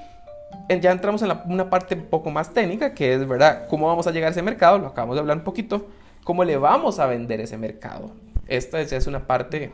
ya 0.68 0.90
entramos 0.90 1.22
en 1.22 1.30
una 1.46 1.70
parte 1.70 1.94
un 1.94 2.06
poco 2.06 2.30
más 2.30 2.52
técnica, 2.52 2.94
que 2.94 3.14
es, 3.14 3.28
¿verdad? 3.28 3.68
¿Cómo 3.68 3.86
vamos 3.86 4.08
a 4.08 4.10
llegar 4.10 4.28
a 4.28 4.30
ese 4.32 4.42
mercado? 4.42 4.78
Lo 4.78 4.88
acabamos 4.88 5.14
de 5.14 5.20
hablar 5.20 5.36
un 5.36 5.44
poquito. 5.44 5.86
¿Cómo 6.24 6.42
le 6.42 6.56
vamos 6.56 6.98
a 6.98 7.06
vender 7.06 7.40
ese 7.40 7.56
mercado? 7.56 8.10
Esta 8.48 8.82
ya 8.82 8.96
es 8.96 9.06
una 9.06 9.24
parte, 9.24 9.70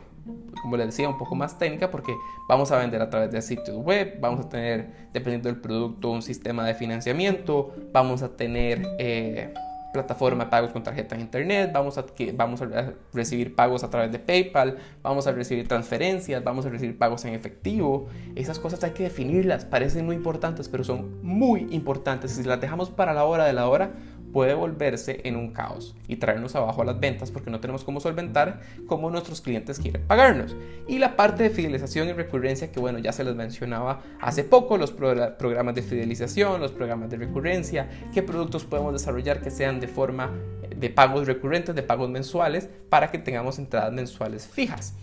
como 0.61 0.77
les 0.77 0.87
decía, 0.87 1.09
un 1.09 1.17
poco 1.17 1.33
más 1.33 1.57
técnica 1.57 1.89
porque 1.89 2.13
vamos 2.47 2.71
a 2.71 2.77
vender 2.77 3.01
a 3.01 3.09
través 3.09 3.31
de 3.31 3.41
sitios 3.41 3.77
web, 3.77 4.19
vamos 4.19 4.45
a 4.45 4.49
tener, 4.49 5.09
dependiendo 5.11 5.49
del 5.49 5.59
producto, 5.59 6.11
un 6.11 6.21
sistema 6.21 6.63
de 6.67 6.75
financiamiento, 6.75 7.73
vamos 7.91 8.21
a 8.21 8.37
tener... 8.37 8.87
Eh, 8.99 9.51
plataforma 9.95 10.45
de 10.45 10.49
pagos 10.49 10.71
con 10.71 10.83
tarjeta 10.83 11.15
de 11.15 11.21
internet, 11.21 11.71
vamos 11.73 11.97
a, 11.97 12.05
vamos 12.33 12.61
a 12.61 12.93
recibir 13.13 13.55
pagos 13.55 13.83
a 13.83 13.89
través 13.89 14.11
de 14.11 14.19
PayPal, 14.19 14.77
vamos 15.01 15.25
a 15.25 15.31
recibir 15.31 15.67
transferencias, 15.67 16.43
vamos 16.43 16.65
a 16.65 16.69
recibir 16.69 16.97
pagos 16.97 17.25
en 17.25 17.33
efectivo. 17.33 18.07
Esas 18.35 18.59
cosas 18.59 18.83
hay 18.83 18.91
que 18.91 19.03
definirlas, 19.03 19.65
parecen 19.65 20.05
muy 20.05 20.15
importantes, 20.15 20.69
pero 20.69 20.83
son 20.83 21.23
muy 21.23 21.67
importantes. 21.71 22.31
Si 22.31 22.43
las 22.43 22.59
dejamos 22.59 22.89
para 22.89 23.13
la 23.13 23.23
hora 23.23 23.45
de 23.45 23.53
la 23.53 23.67
hora, 23.67 23.91
puede 24.35 24.53
volverse 24.53 25.21
en 25.23 25.37
un 25.37 25.53
caos 25.53 25.95
y 26.09 26.17
traernos 26.17 26.57
abajo 26.57 26.81
a 26.81 26.85
las 26.85 26.99
ventas 26.99 27.31
porque 27.31 27.49
no 27.49 27.61
tenemos 27.61 27.85
cómo 27.85 28.01
solventar 28.01 28.59
cómo 28.85 29.09
nuestros 29.09 29.39
clientes 29.39 29.79
quieren 29.79 30.05
pagarnos. 30.05 30.57
Y 30.89 30.99
la 30.99 31.15
parte 31.15 31.43
de 31.43 31.49
fidelización 31.49 32.09
y 32.09 32.11
recurrencia 32.11 32.69
que 32.69 32.81
bueno, 32.81 32.99
ya 32.99 33.13
se 33.13 33.23
les 33.23 33.33
mencionaba 33.33 34.01
hace 34.19 34.43
poco, 34.43 34.75
los 34.75 34.91
programas 34.91 35.73
de 35.73 35.81
fidelización, 35.81 36.59
los 36.59 36.73
programas 36.73 37.09
de 37.09 37.15
recurrencia, 37.15 37.87
qué 38.13 38.23
productos 38.23 38.65
podemos 38.65 38.91
desarrollar 38.91 39.39
que 39.39 39.51
sean 39.51 39.79
de 39.79 39.87
forma 39.87 40.31
de 40.75 40.89
pagos 40.89 41.27
recurrentes, 41.27 41.73
de 41.73 41.83
pagos 41.83 42.09
mensuales, 42.09 42.67
para 42.89 43.11
que 43.11 43.19
tengamos 43.19 43.57
entradas 43.57 43.93
mensuales 43.93 44.45
fijas. 44.45 44.95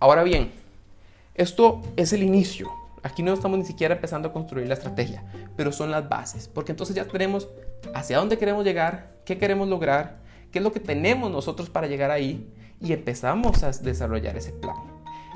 Ahora 0.00 0.24
bien, 0.24 0.50
esto 1.36 1.80
es 1.94 2.12
el 2.12 2.24
inicio. 2.24 2.68
Aquí 3.04 3.22
no 3.22 3.34
estamos 3.34 3.56
ni 3.56 3.64
siquiera 3.64 3.94
empezando 3.94 4.30
a 4.30 4.32
construir 4.32 4.66
la 4.66 4.74
estrategia, 4.74 5.22
pero 5.56 5.70
son 5.70 5.92
las 5.92 6.08
bases, 6.08 6.48
porque 6.48 6.72
entonces 6.72 6.96
ya 6.96 7.04
tenemos 7.04 7.48
hacia 7.94 8.18
dónde 8.18 8.38
queremos 8.38 8.64
llegar, 8.64 9.12
qué 9.24 9.38
queremos 9.38 9.68
lograr, 9.68 10.18
qué 10.50 10.58
es 10.58 10.64
lo 10.64 10.72
que 10.72 10.80
tenemos 10.80 11.30
nosotros 11.30 11.70
para 11.70 11.86
llegar 11.86 12.10
ahí 12.10 12.52
y 12.80 12.92
empezamos 12.92 13.62
a 13.62 13.70
desarrollar 13.70 14.36
ese 14.36 14.52
plan. 14.52 14.76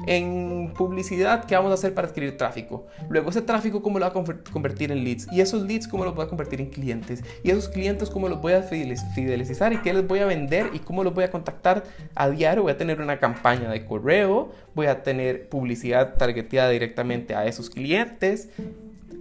En 0.06 0.74
publicidad, 0.76 1.46
¿qué 1.46 1.54
vamos 1.54 1.70
a 1.70 1.74
hacer 1.74 1.94
para 1.94 2.08
adquirir 2.08 2.36
tráfico? 2.36 2.86
Luego 3.08 3.30
ese 3.30 3.40
tráfico, 3.40 3.80
¿cómo 3.80 3.98
lo 3.98 4.04
va 4.04 4.10
a 4.10 4.42
convertir 4.52 4.92
en 4.92 5.02
leads? 5.02 5.26
Y 5.32 5.40
esos 5.40 5.62
leads, 5.62 5.88
¿cómo 5.88 6.04
los 6.04 6.14
voy 6.14 6.26
a 6.26 6.28
convertir 6.28 6.60
en 6.60 6.68
clientes? 6.68 7.24
Y 7.42 7.50
esos 7.50 7.70
clientes, 7.70 8.10
¿cómo 8.10 8.28
los 8.28 8.42
voy 8.42 8.52
a 8.52 8.62
fidelizar? 8.62 9.72
¿Y 9.72 9.78
qué 9.78 9.94
les 9.94 10.06
voy 10.06 10.18
a 10.18 10.26
vender? 10.26 10.70
¿Y 10.74 10.80
cómo 10.80 11.02
los 11.02 11.14
voy 11.14 11.24
a 11.24 11.30
contactar 11.30 11.84
a 12.14 12.28
diario? 12.28 12.64
Voy 12.64 12.72
a 12.72 12.76
tener 12.76 13.00
una 13.00 13.18
campaña 13.18 13.70
de 13.70 13.86
correo, 13.86 14.52
voy 14.74 14.86
a 14.86 15.02
tener 15.02 15.48
publicidad 15.48 16.14
targeteada 16.16 16.68
directamente 16.68 17.34
a 17.34 17.46
esos 17.46 17.70
clientes 17.70 18.50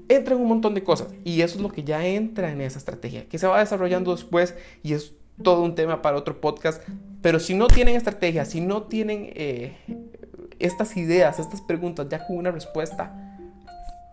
entran 0.10 0.39
un 0.39 0.48
montón 0.48 0.74
de 0.74 0.84
cosas 0.84 1.10
y 1.24 1.41
eso 1.41 1.56
es 1.58 1.62
lo 1.62 1.70
que 1.70 1.84
ya 1.84 2.06
entra 2.06 2.52
en 2.52 2.62
esa 2.62 2.80
estrategia, 2.80 3.28
que 3.28 3.38
se 3.38 3.48
va 3.48 3.60
desarrollando 3.60 4.12
después 4.12 4.56
y 4.84 4.94
es 4.94 5.13
todo 5.41 5.62
un 5.62 5.76
tema 5.76 6.02
para 6.02 6.18
otro 6.18 6.39
podcast. 6.39 6.82
Pero 7.22 7.39
si 7.39 7.54
no 7.54 7.68
tienen 7.68 7.96
estrategia, 7.96 8.46
si 8.46 8.62
no 8.62 8.84
tienen 8.84 9.32
eh, 9.34 9.76
estas 10.60 10.96
ideas, 10.98 11.39
estas 11.39 11.62
preguntas 11.62 12.08
ya 12.10 12.26
con 12.26 12.38
una 12.38 12.52
respuesta, 12.52 13.26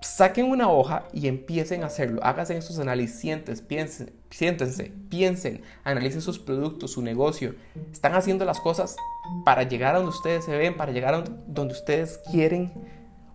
saquen 0.01 0.47
una 0.47 0.71
hoja 0.71 1.05
y 1.13 1.29
empiecen 1.29 1.83
a 1.83 1.87
hacerlo. 1.87 2.23
Háganse 2.25 2.57
esos 2.57 2.79
análisis, 2.79 3.63
piensen, 3.63 4.13
siéntense, 4.31 4.93
piensen, 5.09 5.63
analicen 5.85 6.21
sus 6.21 6.39
productos, 6.39 6.93
su 6.93 7.03
negocio. 7.03 7.55
Están 7.93 8.15
haciendo 8.15 8.45
las 8.45 8.61
cosas 8.61 8.97
para 9.45 9.63
llegar 9.63 9.95
a 9.95 9.99
donde 9.99 10.11
ustedes 10.11 10.45
se 10.45 10.57
ven, 10.57 10.77
para 10.77 10.93
llegar 10.93 11.15
a 11.15 11.25
donde 11.47 11.75
ustedes 11.75 12.19
quieren 12.31 12.73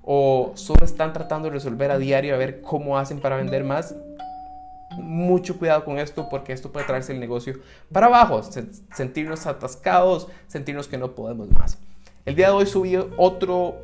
o 0.09 0.53
solo 0.55 0.85
están 0.85 1.11
tratando 1.11 1.49
de 1.49 1.55
resolver 1.55 1.91
a 1.91 1.97
diario 1.97 2.33
a 2.33 2.37
ver 2.37 2.61
cómo 2.61 2.97
hacen 2.97 3.19
para 3.19 3.35
vender 3.35 3.65
más, 3.65 3.93
mucho 4.95 5.59
cuidado 5.59 5.83
con 5.83 5.99
esto 5.99 6.29
porque 6.29 6.53
esto 6.53 6.71
puede 6.71 6.85
traerse 6.85 7.11
el 7.11 7.19
negocio 7.19 7.55
para 7.91 8.05
abajo, 8.05 8.41
sentirnos 8.95 9.45
atascados, 9.45 10.29
sentirnos 10.47 10.87
que 10.87 10.97
no 10.97 11.11
podemos 11.11 11.49
más. 11.49 11.77
El 12.23 12.35
día 12.35 12.47
de 12.47 12.53
hoy 12.53 12.65
subí 12.65 12.97
otro, 13.17 13.81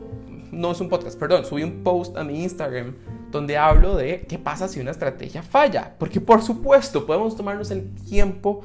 no 0.49 0.71
es 0.71 0.79
un 0.79 0.87
podcast, 0.87 1.19
perdón, 1.19 1.43
subí 1.43 1.61
un 1.61 1.83
post 1.83 2.15
a 2.15 2.23
mi 2.23 2.41
Instagram 2.41 2.95
donde 3.29 3.57
hablo 3.57 3.97
de 3.97 4.21
qué 4.21 4.39
pasa 4.39 4.69
si 4.69 4.79
una 4.79 4.91
estrategia 4.91 5.43
falla, 5.43 5.93
porque 5.99 6.21
por 6.21 6.41
supuesto 6.41 7.05
podemos 7.05 7.35
tomarnos 7.35 7.69
el 7.69 7.93
tiempo 7.95 8.61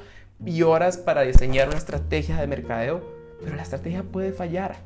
y 0.47 0.63
horas 0.63 0.97
para 0.97 1.23
diseñar 1.23 1.67
una 1.67 1.79
estrategia 1.79 2.37
de 2.37 2.47
mercadeo, 2.47 3.03
pero 3.43 3.57
la 3.57 3.63
estrategia 3.63 4.05
puede 4.05 4.33
fallar. 4.33 4.77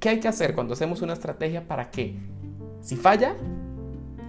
¿Qué 0.00 0.08
hay 0.08 0.18
que 0.18 0.28
hacer 0.28 0.54
cuando 0.54 0.72
hacemos 0.72 1.02
una 1.02 1.12
estrategia 1.12 1.68
para 1.68 1.90
que 1.90 2.16
si 2.80 2.96
falla, 2.96 3.36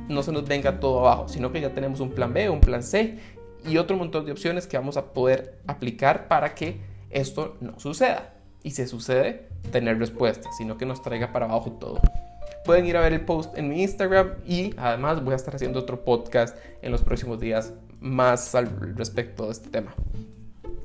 no 0.09 0.21
se 0.21 0.33
nos 0.33 0.45
venga 0.45 0.81
todo 0.81 0.99
abajo, 0.99 1.29
sino 1.29 1.53
que 1.53 1.61
ya 1.61 1.73
tenemos 1.73 2.01
un 2.01 2.11
plan 2.11 2.33
B, 2.33 2.49
un 2.49 2.59
plan 2.59 2.83
C 2.83 3.17
y 3.65 3.77
otro 3.77 3.95
montón 3.95 4.25
de 4.25 4.33
opciones 4.33 4.67
que 4.67 4.77
vamos 4.77 4.97
a 4.97 5.13
poder 5.13 5.59
aplicar 5.67 6.27
para 6.27 6.53
que 6.55 6.81
esto 7.09 7.55
no 7.61 7.79
suceda. 7.79 8.33
Y 8.63 8.71
si 8.71 8.85
sucede, 8.85 9.47
tener 9.71 9.97
respuestas, 9.97 10.55
sino 10.57 10.77
que 10.77 10.85
nos 10.85 11.01
traiga 11.01 11.31
para 11.31 11.45
abajo 11.45 11.71
todo. 11.79 12.01
Pueden 12.65 12.85
ir 12.85 12.97
a 12.97 13.01
ver 13.01 13.13
el 13.13 13.21
post 13.21 13.57
en 13.57 13.69
mi 13.69 13.81
Instagram 13.81 14.33
y 14.45 14.73
además 14.77 15.23
voy 15.23 15.33
a 15.33 15.37
estar 15.37 15.55
haciendo 15.55 15.79
otro 15.79 16.03
podcast 16.03 16.57
en 16.81 16.91
los 16.91 17.01
próximos 17.01 17.39
días 17.39 17.73
más 18.01 18.53
al 18.55 18.95
respecto 18.97 19.45
de 19.45 19.51
este 19.53 19.69
tema. 19.69 19.95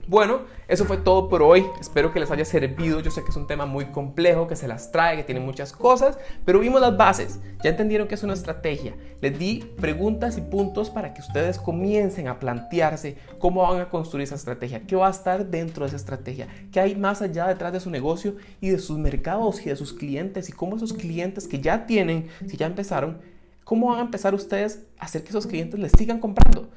Bueno, 0.08 0.42
eso 0.68 0.84
fue 0.84 0.98
todo 0.98 1.28
por 1.28 1.42
hoy. 1.42 1.66
Espero 1.80 2.12
que 2.12 2.20
les 2.20 2.30
haya 2.30 2.44
servido. 2.44 3.00
Yo 3.00 3.10
sé 3.10 3.24
que 3.24 3.30
es 3.30 3.36
un 3.36 3.48
tema 3.48 3.66
muy 3.66 3.86
complejo, 3.86 4.46
que 4.46 4.54
se 4.54 4.68
las 4.68 4.92
trae, 4.92 5.16
que 5.16 5.24
tiene 5.24 5.40
muchas 5.40 5.72
cosas, 5.72 6.16
pero 6.44 6.60
vimos 6.60 6.80
las 6.80 6.96
bases. 6.96 7.40
Ya 7.64 7.70
entendieron 7.70 8.06
que 8.06 8.14
es 8.14 8.22
una 8.22 8.34
estrategia. 8.34 8.94
Les 9.20 9.36
di 9.36 9.64
preguntas 9.80 10.38
y 10.38 10.42
puntos 10.42 10.90
para 10.90 11.12
que 11.12 11.22
ustedes 11.22 11.58
comiencen 11.58 12.28
a 12.28 12.38
plantearse 12.38 13.16
cómo 13.40 13.62
van 13.62 13.80
a 13.80 13.88
construir 13.88 14.22
esa 14.22 14.36
estrategia, 14.36 14.82
qué 14.86 14.94
va 14.94 15.08
a 15.08 15.10
estar 15.10 15.46
dentro 15.46 15.84
de 15.84 15.88
esa 15.88 15.96
estrategia, 15.96 16.46
qué 16.70 16.78
hay 16.78 16.94
más 16.94 17.20
allá 17.20 17.48
detrás 17.48 17.72
de 17.72 17.80
su 17.80 17.90
negocio 17.90 18.36
y 18.60 18.68
de 18.68 18.78
sus 18.78 18.98
mercados 18.98 19.66
y 19.66 19.70
de 19.70 19.76
sus 19.76 19.92
clientes 19.92 20.48
y 20.48 20.52
cómo 20.52 20.76
esos 20.76 20.92
clientes 20.92 21.48
que 21.48 21.60
ya 21.60 21.84
tienen, 21.84 22.28
si 22.46 22.56
ya 22.56 22.66
empezaron, 22.66 23.18
¿Cómo 23.66 23.88
van 23.88 23.98
a 23.98 24.02
empezar 24.02 24.32
ustedes 24.32 24.84
a 24.96 25.06
hacer 25.06 25.24
que 25.24 25.30
esos 25.30 25.48
clientes 25.48 25.80
les 25.80 25.90
sigan 25.90 26.20
comprando? 26.20 26.68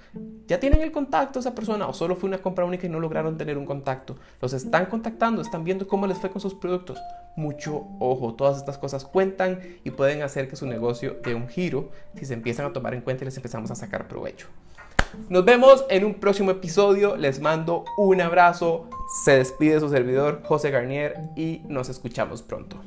¿Ya 0.47 0.59
tienen 0.59 0.81
el 0.81 0.91
contacto 0.91 1.37
esa 1.37 1.53
persona 1.53 1.87
o 1.87 1.93
solo 1.93 2.15
fue 2.15 2.27
una 2.27 2.39
compra 2.39 2.65
única 2.65 2.87
y 2.87 2.89
no 2.89 2.99
lograron 2.99 3.37
tener 3.37 3.59
un 3.59 3.67
contacto? 3.67 4.15
Los 4.41 4.53
están 4.53 4.87
contactando, 4.87 5.43
están 5.43 5.63
viendo 5.63 5.87
cómo 5.87 6.07
les 6.07 6.17
fue 6.17 6.31
con 6.31 6.41
sus 6.41 6.55
productos. 6.55 6.97
Mucho 7.35 7.85
ojo, 7.99 8.33
todas 8.33 8.57
estas 8.57 8.79
cosas 8.79 9.05
cuentan 9.05 9.59
y 9.83 9.91
pueden 9.91 10.23
hacer 10.23 10.49
que 10.49 10.55
su 10.55 10.65
negocio 10.65 11.17
dé 11.23 11.35
un 11.35 11.47
giro 11.47 11.91
si 12.15 12.25
se 12.25 12.33
empiezan 12.33 12.65
a 12.65 12.73
tomar 12.73 12.95
en 12.95 13.01
cuenta 13.01 13.23
y 13.23 13.25
les 13.25 13.37
empezamos 13.37 13.69
a 13.69 13.75
sacar 13.75 14.07
provecho. 14.07 14.47
Nos 15.29 15.45
vemos 15.45 15.85
en 15.91 16.03
un 16.05 16.15
próximo 16.15 16.49
episodio. 16.49 17.17
Les 17.17 17.39
mando 17.39 17.85
un 17.99 18.19
abrazo. 18.19 18.89
Se 19.23 19.33
despide 19.33 19.79
su 19.79 19.89
servidor 19.89 20.41
José 20.43 20.71
Garnier 20.71 21.17
y 21.35 21.61
nos 21.67 21.87
escuchamos 21.87 22.41
pronto. 22.41 22.81